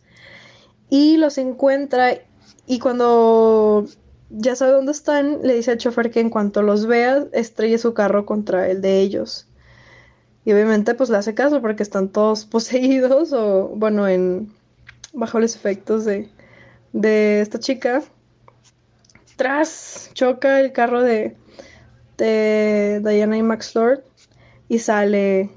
Y 0.89 1.17
los 1.17 1.37
encuentra 1.37 2.17
y 2.65 2.79
cuando 2.79 3.85
ya 4.31 4.55
sabe 4.55 4.71
dónde 4.71 4.93
están, 4.93 5.43
le 5.43 5.53
dice 5.53 5.69
al 5.69 5.77
chofer 5.77 6.09
que 6.09 6.21
en 6.21 6.31
cuanto 6.31 6.63
los 6.63 6.87
vea, 6.87 7.27
estrelle 7.33 7.77
su 7.77 7.93
carro 7.93 8.25
contra 8.25 8.67
el 8.67 8.81
de 8.81 9.01
ellos. 9.01 9.48
Y 10.49 10.51
obviamente 10.51 10.95
pues 10.95 11.11
le 11.11 11.17
hace 11.17 11.35
caso 11.35 11.61
porque 11.61 11.83
están 11.83 12.09
todos 12.09 12.43
poseídos 12.55 13.33
o 13.33 13.67
bueno, 13.75 14.07
en 14.07 14.51
bajo 15.13 15.39
los 15.39 15.55
efectos 15.55 16.05
de, 16.05 16.27
de 16.91 17.41
esta 17.41 17.59
chica. 17.59 18.01
Tras 19.35 20.09
choca 20.15 20.59
el 20.59 20.71
carro 20.71 21.03
de, 21.03 21.37
de 22.17 22.99
Diana 23.05 23.37
y 23.37 23.43
Max 23.43 23.75
Lord 23.75 24.03
y 24.69 24.79
sale 24.79 25.51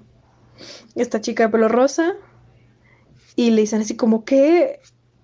esta 0.94 1.22
chica 1.22 1.44
de 1.44 1.48
pelo 1.48 1.68
rosa 1.68 2.12
y 3.34 3.50
le 3.50 3.62
dicen 3.62 3.80
así 3.80 3.96
como 3.96 4.26
que 4.26 4.78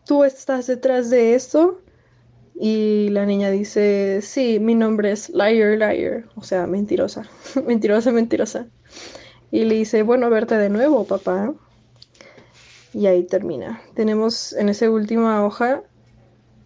tú 0.07 0.25
estás 0.25 0.67
detrás 0.67 1.11
de 1.11 1.35
esto 1.35 1.83
y 2.59 3.11
la 3.11 3.27
niña 3.27 3.51
dice 3.51 4.21
sí 4.23 4.61
mi 4.61 4.75
nombre 4.75 5.13
es 5.13 5.29
liar 5.29 5.77
liar 5.77 6.25
o 6.37 6.43
sea 6.43 6.67
mentirosa 6.67 7.29
mentirosa 7.67 8.13
mentirosa 8.13 8.67
y 9.51 9.65
le 9.65 9.75
dice, 9.75 10.03
bueno, 10.03 10.31
verte 10.31 10.57
de 10.57 10.69
nuevo, 10.69 11.05
papá. 11.05 11.55
Y 12.93 13.07
ahí 13.07 13.25
termina. 13.25 13.81
Tenemos 13.95 14.53
en 14.55 14.69
esa 14.69 14.91
última 14.91 15.45
hoja 15.45 15.83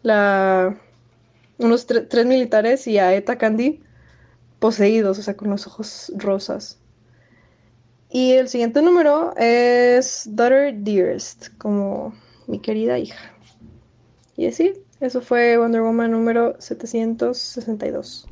la 0.02 0.76
unos 1.58 1.86
tres 1.86 2.26
militares 2.26 2.86
y 2.86 2.98
a 2.98 3.14
Eta 3.14 3.38
Candy 3.38 3.80
poseídos, 4.58 5.18
o 5.18 5.22
sea, 5.22 5.36
con 5.36 5.50
los 5.50 5.66
ojos 5.66 6.12
rosas. 6.16 6.78
Y 8.10 8.32
el 8.32 8.48
siguiente 8.48 8.82
número 8.82 9.34
es 9.36 10.28
Daughter 10.30 10.74
Dearest, 10.74 11.48
como 11.58 12.14
mi 12.46 12.60
querida 12.60 12.98
hija. 12.98 13.32
Y 14.36 14.46
así, 14.46 14.74
eso 15.00 15.20
fue 15.20 15.56
Wonder 15.56 15.82
Woman 15.82 16.10
número 16.10 16.54
762. 16.58 18.28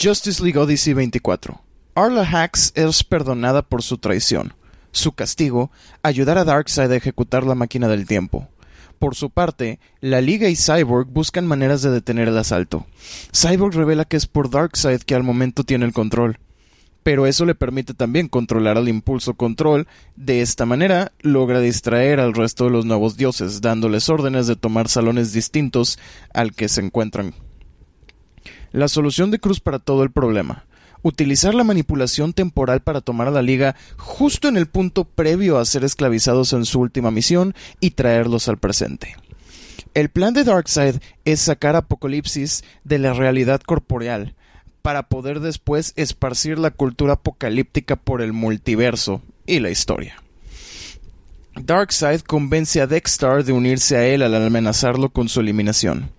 Justice 0.00 0.42
League 0.42 0.58
Odyssey 0.58 0.94
24. 0.94 1.63
Arla 1.96 2.28
Hax 2.28 2.72
es 2.74 3.04
perdonada 3.04 3.62
por 3.62 3.84
su 3.84 3.98
traición. 3.98 4.54
Su 4.90 5.12
castigo, 5.12 5.70
ayudar 6.02 6.38
a 6.38 6.44
Darkseid 6.44 6.90
a 6.90 6.96
ejecutar 6.96 7.44
la 7.44 7.54
máquina 7.54 7.86
del 7.86 8.04
tiempo. 8.04 8.48
Por 8.98 9.14
su 9.14 9.30
parte, 9.30 9.78
la 10.00 10.20
Liga 10.20 10.48
y 10.48 10.56
Cyborg 10.56 11.06
buscan 11.06 11.46
maneras 11.46 11.82
de 11.82 11.90
detener 11.90 12.26
el 12.26 12.38
asalto. 12.38 12.84
Cyborg 13.32 13.74
revela 13.76 14.06
que 14.06 14.16
es 14.16 14.26
por 14.26 14.50
Darkseid 14.50 15.02
que 15.02 15.14
al 15.14 15.22
momento 15.22 15.62
tiene 15.62 15.84
el 15.84 15.92
control. 15.92 16.40
Pero 17.04 17.26
eso 17.26 17.44
le 17.44 17.54
permite 17.54 17.94
también 17.94 18.26
controlar 18.26 18.76
al 18.76 18.88
impulso 18.88 19.34
control. 19.34 19.86
De 20.16 20.40
esta 20.40 20.66
manera, 20.66 21.12
logra 21.20 21.60
distraer 21.60 22.18
al 22.18 22.34
resto 22.34 22.64
de 22.64 22.70
los 22.70 22.86
nuevos 22.86 23.16
dioses, 23.16 23.60
dándoles 23.60 24.08
órdenes 24.08 24.48
de 24.48 24.56
tomar 24.56 24.88
salones 24.88 25.32
distintos 25.32 26.00
al 26.32 26.54
que 26.54 26.68
se 26.68 26.80
encuentran. 26.80 27.34
La 28.72 28.88
solución 28.88 29.30
de 29.30 29.38
Cruz 29.38 29.60
para 29.60 29.78
todo 29.78 30.02
el 30.02 30.10
problema 30.10 30.64
utilizar 31.04 31.54
la 31.54 31.62
manipulación 31.62 32.32
temporal 32.32 32.80
para 32.80 33.02
tomar 33.02 33.28
a 33.28 33.30
la 33.30 33.42
Liga 33.42 33.76
justo 33.96 34.48
en 34.48 34.56
el 34.56 34.66
punto 34.66 35.04
previo 35.04 35.58
a 35.58 35.64
ser 35.64 35.84
esclavizados 35.84 36.52
en 36.52 36.64
su 36.64 36.80
última 36.80 37.12
misión 37.12 37.54
y 37.78 37.90
traerlos 37.92 38.48
al 38.48 38.58
presente. 38.58 39.14
El 39.92 40.08
plan 40.08 40.34
de 40.34 40.42
Darkseid 40.42 40.96
es 41.24 41.40
sacar 41.40 41.76
Apocalipsis 41.76 42.64
de 42.82 42.98
la 42.98 43.12
realidad 43.12 43.60
corporeal, 43.60 44.34
para 44.82 45.04
poder 45.04 45.40
después 45.40 45.92
esparcir 45.96 46.58
la 46.58 46.70
cultura 46.70 47.14
apocalíptica 47.14 47.96
por 47.96 48.20
el 48.20 48.32
multiverso 48.32 49.22
y 49.46 49.60
la 49.60 49.70
historia. 49.70 50.22
Darkseid 51.54 52.20
convence 52.20 52.80
a 52.80 52.86
Dexter 52.86 53.44
de 53.44 53.52
unirse 53.52 53.96
a 53.96 54.06
él 54.06 54.22
al 54.22 54.34
amenazarlo 54.34 55.08
con 55.08 55.28
su 55.28 55.40
eliminación. 55.40 56.10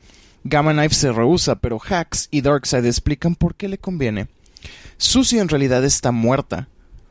Gamma 0.46 0.74
Knife 0.74 0.96
se 0.96 1.12
rehúsa, 1.12 1.56
pero 1.56 1.80
Hax 1.80 2.28
y 2.32 2.42
Darkseid 2.42 2.86
explican 2.86 3.36
por 3.36 3.56
qué 3.56 3.68
le 3.68 3.78
conviene. 3.78 4.28
Susie 4.98 5.40
en 5.40 5.50
realidad 5.50 5.84
está 5.84 6.12
muerta. 6.12 6.70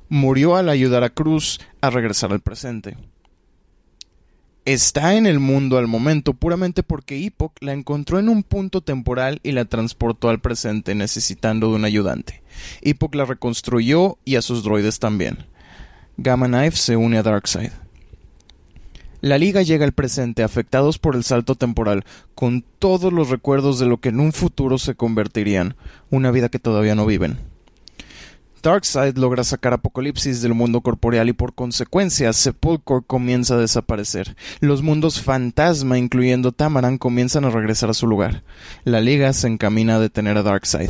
Murió 0.08 0.56
al 0.56 0.68
ayudar 0.68 1.04
a 1.04 1.10
Cruz 1.10 1.60
a 1.80 1.90
regresar 1.90 2.32
al 2.32 2.40
presente. 2.40 2.96
está 4.64 5.14
en 5.14 5.26
el 5.26 5.40
mundo 5.40 5.76
al 5.76 5.86
momento 5.86 6.32
puramente 6.32 6.82
porque 6.82 7.26
Epoch 7.26 7.52
la 7.60 7.74
encontró 7.74 8.18
en 8.18 8.30
un 8.30 8.42
punto 8.42 8.80
temporal 8.80 9.40
y 9.42 9.52
la 9.52 9.66
transportó 9.66 10.30
al 10.30 10.40
presente 10.40 10.94
necesitando 10.94 11.68
de 11.68 11.74
un 11.74 11.84
ayudante. 11.84 12.42
Epoch 12.80 13.14
la 13.14 13.26
reconstruyó 13.26 14.16
y 14.24 14.36
a 14.36 14.42
sus 14.42 14.62
droides 14.62 14.98
también. 14.98 15.46
Gamma 16.16 16.46
Knife 16.46 16.78
se 16.78 16.96
une 16.96 17.18
a 17.18 17.22
Darkseid. 17.22 17.72
La 19.20 19.38
Liga 19.38 19.62
llega 19.62 19.84
al 19.84 19.92
presente 19.92 20.42
afectados 20.42 20.98
por 20.98 21.16
el 21.16 21.24
salto 21.24 21.54
temporal, 21.54 22.04
con 22.34 22.62
todos 22.78 23.12
los 23.12 23.30
recuerdos 23.30 23.78
de 23.78 23.86
lo 23.86 23.98
que 23.98 24.10
en 24.10 24.20
un 24.20 24.32
futuro 24.32 24.78
se 24.78 24.94
convertirían, 24.94 25.76
una 26.10 26.30
vida 26.30 26.50
que 26.50 26.58
todavía 26.58 26.94
no 26.94 27.06
viven. 27.06 27.53
Darkseid 28.64 29.18
logra 29.18 29.44
sacar 29.44 29.74
Apocalipsis 29.74 30.40
del 30.40 30.54
mundo 30.54 30.80
corporeal 30.80 31.28
y 31.28 31.34
por 31.34 31.54
consecuencia 31.54 32.32
Sepulchre 32.32 33.02
comienza 33.06 33.54
a 33.54 33.58
desaparecer. 33.58 34.36
Los 34.60 34.80
mundos 34.80 35.20
fantasma, 35.20 35.98
incluyendo 35.98 36.50
Tamaran, 36.50 36.96
comienzan 36.96 37.44
a 37.44 37.50
regresar 37.50 37.90
a 37.90 37.94
su 37.94 38.06
lugar. 38.06 38.42
La 38.84 39.02
Liga 39.02 39.34
se 39.34 39.48
encamina 39.48 39.96
a 39.96 40.00
detener 40.00 40.38
a 40.38 40.42
Darkseid. 40.42 40.88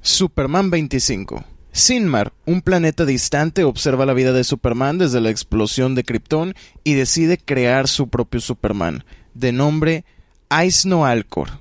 Superman 0.00 0.70
25 0.70 1.44
Sinmar, 1.70 2.32
un 2.46 2.62
planeta 2.62 3.04
distante, 3.04 3.64
observa 3.64 4.06
la 4.06 4.14
vida 4.14 4.32
de 4.32 4.44
Superman 4.44 4.96
desde 4.96 5.20
la 5.20 5.28
explosión 5.28 5.94
de 5.94 6.04
Krypton 6.04 6.54
y 6.84 6.94
decide 6.94 7.36
crear 7.36 7.86
su 7.86 8.08
propio 8.08 8.40
Superman, 8.40 9.04
de 9.34 9.52
nombre 9.52 10.06
Aisno 10.48 11.04
Alcor. 11.04 11.60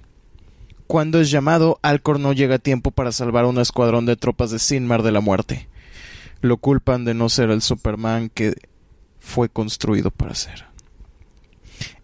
Cuando 0.90 1.22
es 1.22 1.30
llamado, 1.30 1.78
Alcor 1.84 2.20
no 2.20 2.34
llega 2.34 2.56
a 2.56 2.58
tiempo 2.58 2.90
para 2.90 3.12
salvar 3.12 3.46
a 3.46 3.48
un 3.48 3.60
escuadrón 3.60 4.08
de 4.08 4.16
tropas 4.16 4.50
de 4.50 4.58
Sinmar 4.58 5.04
de 5.04 5.12
la 5.12 5.22
muerte. 5.22 5.70
Lo 6.42 6.58
culpan 6.58 7.06
de 7.06 7.14
no 7.14 7.30
ser 7.30 7.52
el 7.52 7.62
Superman 7.62 8.30
que 8.30 8.56
fue 9.20 9.50
construido 9.50 10.10
para 10.10 10.34
ser. 10.34 10.66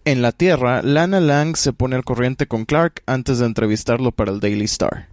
En 0.04 0.22
la 0.22 0.32
Tierra, 0.32 0.84
Lana 0.84 1.20
Lang 1.20 1.56
se 1.56 1.74
pone 1.74 1.96
al 1.96 2.04
corriente 2.04 2.46
con 2.46 2.66
Clark 2.66 3.02
antes 3.08 3.40
de 3.40 3.48
entrevistarlo 3.48 4.12
para 4.12 4.32
el 4.32 4.40
Daily 4.40 4.66
Star. 4.66 5.10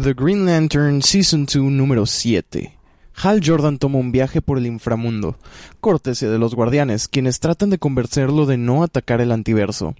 The 0.00 0.14
Green 0.14 0.46
Lantern 0.46 1.02
Season 1.02 1.44
2 1.44 1.56
número 1.56 2.06
7. 2.06 2.77
Hal 3.20 3.40
Jordan 3.44 3.78
toma 3.78 3.98
un 3.98 4.12
viaje 4.12 4.40
por 4.40 4.58
el 4.58 4.66
inframundo, 4.66 5.36
cortesía 5.80 6.30
de 6.30 6.38
los 6.38 6.54
guardianes, 6.54 7.08
quienes 7.08 7.40
tratan 7.40 7.70
de 7.70 7.78
convencerlo 7.78 8.46
de 8.46 8.56
no 8.56 8.84
atacar 8.84 9.20
el 9.20 9.32
antiverso. 9.32 9.96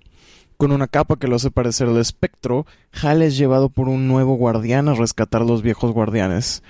Con 0.56 0.70
una 0.70 0.86
capa 0.86 1.16
que 1.16 1.26
lo 1.26 1.36
hace 1.36 1.50
parecer 1.50 1.88
el 1.88 1.98
espectro, 1.98 2.66
Hal 3.02 3.22
es 3.22 3.36
llevado 3.36 3.70
por 3.70 3.88
un 3.88 4.06
nuevo 4.06 4.34
guardián 4.34 4.88
a 4.88 4.94
rescatar 4.94 5.42
los 5.42 5.62
viejos 5.62 5.92
guardianes 5.92 6.62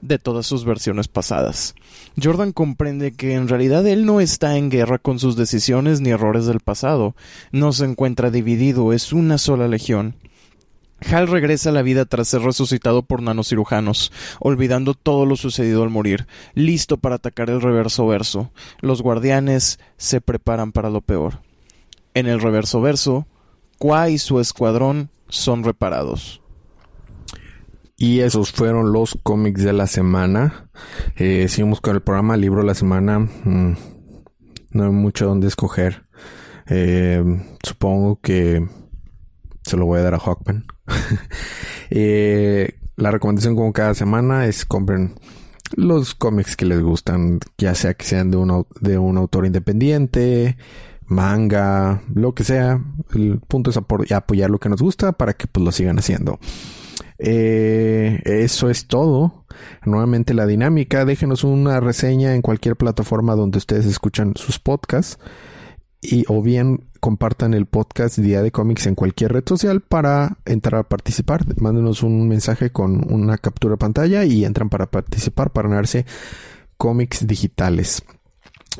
de 0.00 0.18
todas 0.18 0.46
sus 0.46 0.64
versiones 0.64 1.08
pasadas. 1.08 1.74
Jordan 2.22 2.52
comprende 2.52 3.12
que 3.12 3.34
en 3.34 3.48
realidad 3.48 3.86
él 3.86 4.06
no 4.06 4.20
está 4.20 4.56
en 4.56 4.70
guerra 4.70 4.98
con 4.98 5.18
sus 5.18 5.36
decisiones 5.36 6.00
ni 6.00 6.10
errores 6.10 6.46
del 6.46 6.60
pasado, 6.60 7.14
no 7.52 7.72
se 7.72 7.84
encuentra 7.84 8.30
dividido, 8.30 8.92
es 8.92 9.12
una 9.12 9.36
sola 9.36 9.68
legión. 9.68 10.14
Hal 11.08 11.28
regresa 11.28 11.70
a 11.70 11.72
la 11.72 11.82
vida 11.82 12.04
tras 12.04 12.28
ser 12.28 12.42
resucitado 12.42 13.02
por 13.02 13.22
nanocirujanos, 13.22 14.12
olvidando 14.38 14.94
todo 14.94 15.24
lo 15.26 15.36
sucedido 15.36 15.82
al 15.82 15.90
morir, 15.90 16.26
listo 16.54 16.98
para 16.98 17.16
atacar 17.16 17.50
el 17.50 17.60
reverso 17.60 18.06
verso. 18.06 18.52
Los 18.80 19.02
guardianes 19.02 19.78
se 19.96 20.20
preparan 20.20 20.72
para 20.72 20.90
lo 20.90 21.00
peor. 21.00 21.40
En 22.14 22.26
el 22.26 22.40
reverso 22.40 22.80
verso, 22.80 23.26
Qua 23.78 24.10
y 24.10 24.18
su 24.18 24.40
escuadrón 24.40 25.08
son 25.30 25.64
reparados. 25.64 26.42
Y 27.96 28.20
esos 28.20 28.52
fueron 28.52 28.92
los 28.92 29.18
cómics 29.22 29.62
de 29.62 29.72
la 29.72 29.86
semana. 29.86 30.68
Eh, 31.16 31.48
seguimos 31.48 31.80
con 31.80 31.94
el 31.94 32.02
programa 32.02 32.36
Libro 32.36 32.60
de 32.60 32.66
la 32.66 32.74
Semana. 32.74 33.20
Mm, 33.20 33.76
no 34.72 34.84
hay 34.84 34.90
mucho 34.90 35.26
donde 35.26 35.48
escoger. 35.48 36.04
Eh, 36.68 37.24
supongo 37.62 38.20
que 38.20 38.66
se 39.62 39.76
lo 39.76 39.86
voy 39.86 40.00
a 40.00 40.02
dar 40.02 40.14
a 40.14 40.18
Hawkman. 40.18 40.66
Eh, 41.92 42.76
la 42.94 43.10
recomendación 43.10 43.56
como 43.56 43.72
cada 43.72 43.94
semana 43.94 44.46
es 44.46 44.64
compren 44.64 45.14
los 45.74 46.14
cómics 46.14 46.56
que 46.56 46.66
les 46.66 46.80
gustan, 46.80 47.40
ya 47.58 47.74
sea 47.74 47.94
que 47.94 48.04
sean 48.04 48.30
de 48.30 48.36
un, 48.36 48.64
de 48.80 48.96
un 48.96 49.16
autor 49.16 49.44
independiente, 49.44 50.56
manga, 51.06 52.02
lo 52.14 52.32
que 52.32 52.44
sea. 52.44 52.80
El 53.12 53.40
punto 53.40 53.70
es 53.70 53.76
apoyar 53.76 54.50
lo 54.50 54.60
que 54.60 54.68
nos 54.68 54.80
gusta 54.80 55.10
para 55.10 55.32
que 55.32 55.48
pues 55.48 55.64
lo 55.64 55.72
sigan 55.72 55.98
haciendo. 55.98 56.38
Eh, 57.18 58.20
eso 58.24 58.70
es 58.70 58.86
todo. 58.86 59.44
Nuevamente 59.84 60.32
la 60.32 60.46
dinámica. 60.46 61.04
Déjenos 61.04 61.44
una 61.44 61.80
reseña 61.80 62.34
en 62.34 62.42
cualquier 62.42 62.76
plataforma 62.76 63.34
donde 63.34 63.58
ustedes 63.58 63.86
escuchan 63.86 64.34
sus 64.36 64.58
podcasts. 64.58 65.18
Y 66.02 66.24
o 66.28 66.42
bien 66.42 66.84
compartan 67.00 67.54
el 67.54 67.66
podcast 67.66 68.18
Día 68.18 68.42
de 68.42 68.50
Cómics 68.50 68.86
en 68.86 68.94
cualquier 68.94 69.32
red 69.32 69.44
social 69.46 69.80
para 69.80 70.38
entrar 70.44 70.80
a 70.80 70.88
participar. 70.88 71.44
Mándenos 71.60 72.02
un 72.02 72.28
mensaje 72.28 72.70
con 72.70 73.12
una 73.12 73.38
captura 73.38 73.76
pantalla 73.76 74.24
y 74.24 74.44
entran 74.44 74.70
para 74.70 74.90
participar 74.90 75.50
para 75.50 75.68
ganarse 75.68 76.06
cómics 76.76 77.26
digitales. 77.26 78.02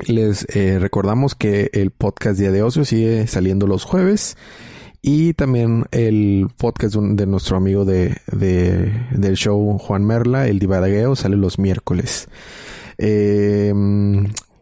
Les 0.07 0.47
eh, 0.55 0.79
recordamos 0.79 1.35
que 1.35 1.69
el 1.73 1.91
podcast 1.91 2.39
Día 2.39 2.51
de 2.51 2.63
Ocio 2.63 2.85
sigue 2.85 3.27
saliendo 3.27 3.67
los 3.67 3.83
jueves 3.83 4.37
y 5.01 5.33
también 5.33 5.85
el 5.91 6.47
podcast 6.57 6.95
de 6.95 7.25
nuestro 7.25 7.57
amigo 7.57 7.85
de, 7.85 8.17
del 8.31 9.35
show 9.35 9.77
Juan 9.79 10.05
Merla, 10.05 10.47
el 10.47 10.59
Divadagueo, 10.59 11.15
sale 11.15 11.37
los 11.37 11.59
miércoles. 11.59 12.29
Eh, 12.97 13.73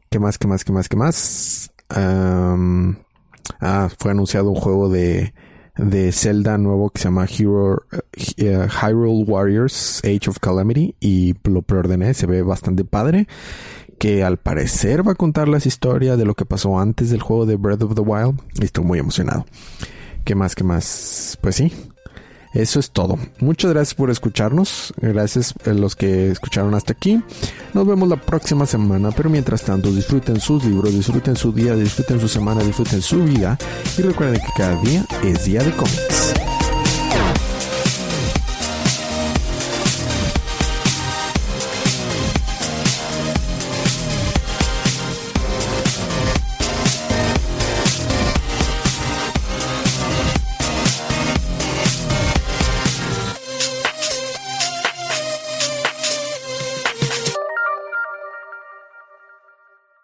¿Qué 0.09 0.19
más? 0.19 0.37
¿Qué 0.37 0.47
más? 0.47 0.63
¿Qué 0.63 0.71
más? 0.71 0.89
¿Qué 0.89 0.95
más? 0.95 1.71
Ah, 1.89 2.57
fue 3.97 4.11
anunciado 4.11 4.49
un 4.49 4.55
juego 4.55 4.89
de, 4.89 5.33
de 5.77 6.11
Zelda 6.11 6.57
nuevo 6.57 6.89
que 6.89 6.99
se 6.99 7.05
llama 7.05 7.25
Hero, 7.25 7.83
eh, 8.37 8.67
Hyrule 8.69 9.23
Warriors 9.23 10.01
Age 10.03 10.29
of 10.29 10.39
Calamity 10.39 10.95
y 10.99 11.35
lo 11.43 11.61
preordené, 11.61 12.13
se 12.13 12.27
ve 12.27 12.41
bastante 12.41 12.85
padre 12.85 13.27
que 13.97 14.23
al 14.23 14.37
parecer 14.37 15.05
va 15.05 15.11
a 15.11 15.15
contar 15.15 15.49
las 15.49 15.65
historias 15.65 16.17
de 16.17 16.25
lo 16.25 16.35
que 16.35 16.45
pasó 16.45 16.79
antes 16.79 17.09
del 17.09 17.21
juego 17.21 17.45
de 17.45 17.57
Breath 17.57 17.83
of 17.83 17.95
the 17.95 18.01
Wild 18.01 18.39
y 18.59 18.63
estoy 18.63 18.85
muy 18.85 18.99
emocionado. 18.99 19.45
¿Qué 20.23 20.35
más? 20.35 20.55
¿Qué 20.55 20.63
más? 20.63 21.37
Pues 21.41 21.55
sí, 21.55 21.73
eso 22.53 22.79
es 22.79 22.91
todo. 22.91 23.17
Muchas 23.39 23.71
gracias 23.71 23.93
por 23.93 24.09
escucharnos. 24.09 24.93
Gracias 24.97 25.53
a 25.65 25.69
los 25.71 25.95
que 25.95 26.31
escucharon 26.31 26.73
hasta 26.73 26.93
aquí. 26.93 27.21
Nos 27.73 27.85
vemos 27.85 28.09
la 28.09 28.17
próxima 28.17 28.65
semana. 28.65 29.11
Pero 29.11 29.29
mientras 29.29 29.63
tanto, 29.63 29.91
disfruten 29.91 30.39
sus 30.39 30.65
libros, 30.65 30.93
disfruten 30.93 31.35
su 31.35 31.51
día, 31.51 31.75
disfruten 31.75 32.19
su 32.19 32.27
semana, 32.27 32.63
disfruten 32.63 33.01
su 33.01 33.23
vida. 33.23 33.57
Y 33.97 34.01
recuerden 34.01 34.41
que 34.41 34.53
cada 34.57 34.81
día 34.81 35.05
es 35.23 35.45
día 35.45 35.63
de 35.63 35.71
cómics. 35.71 36.33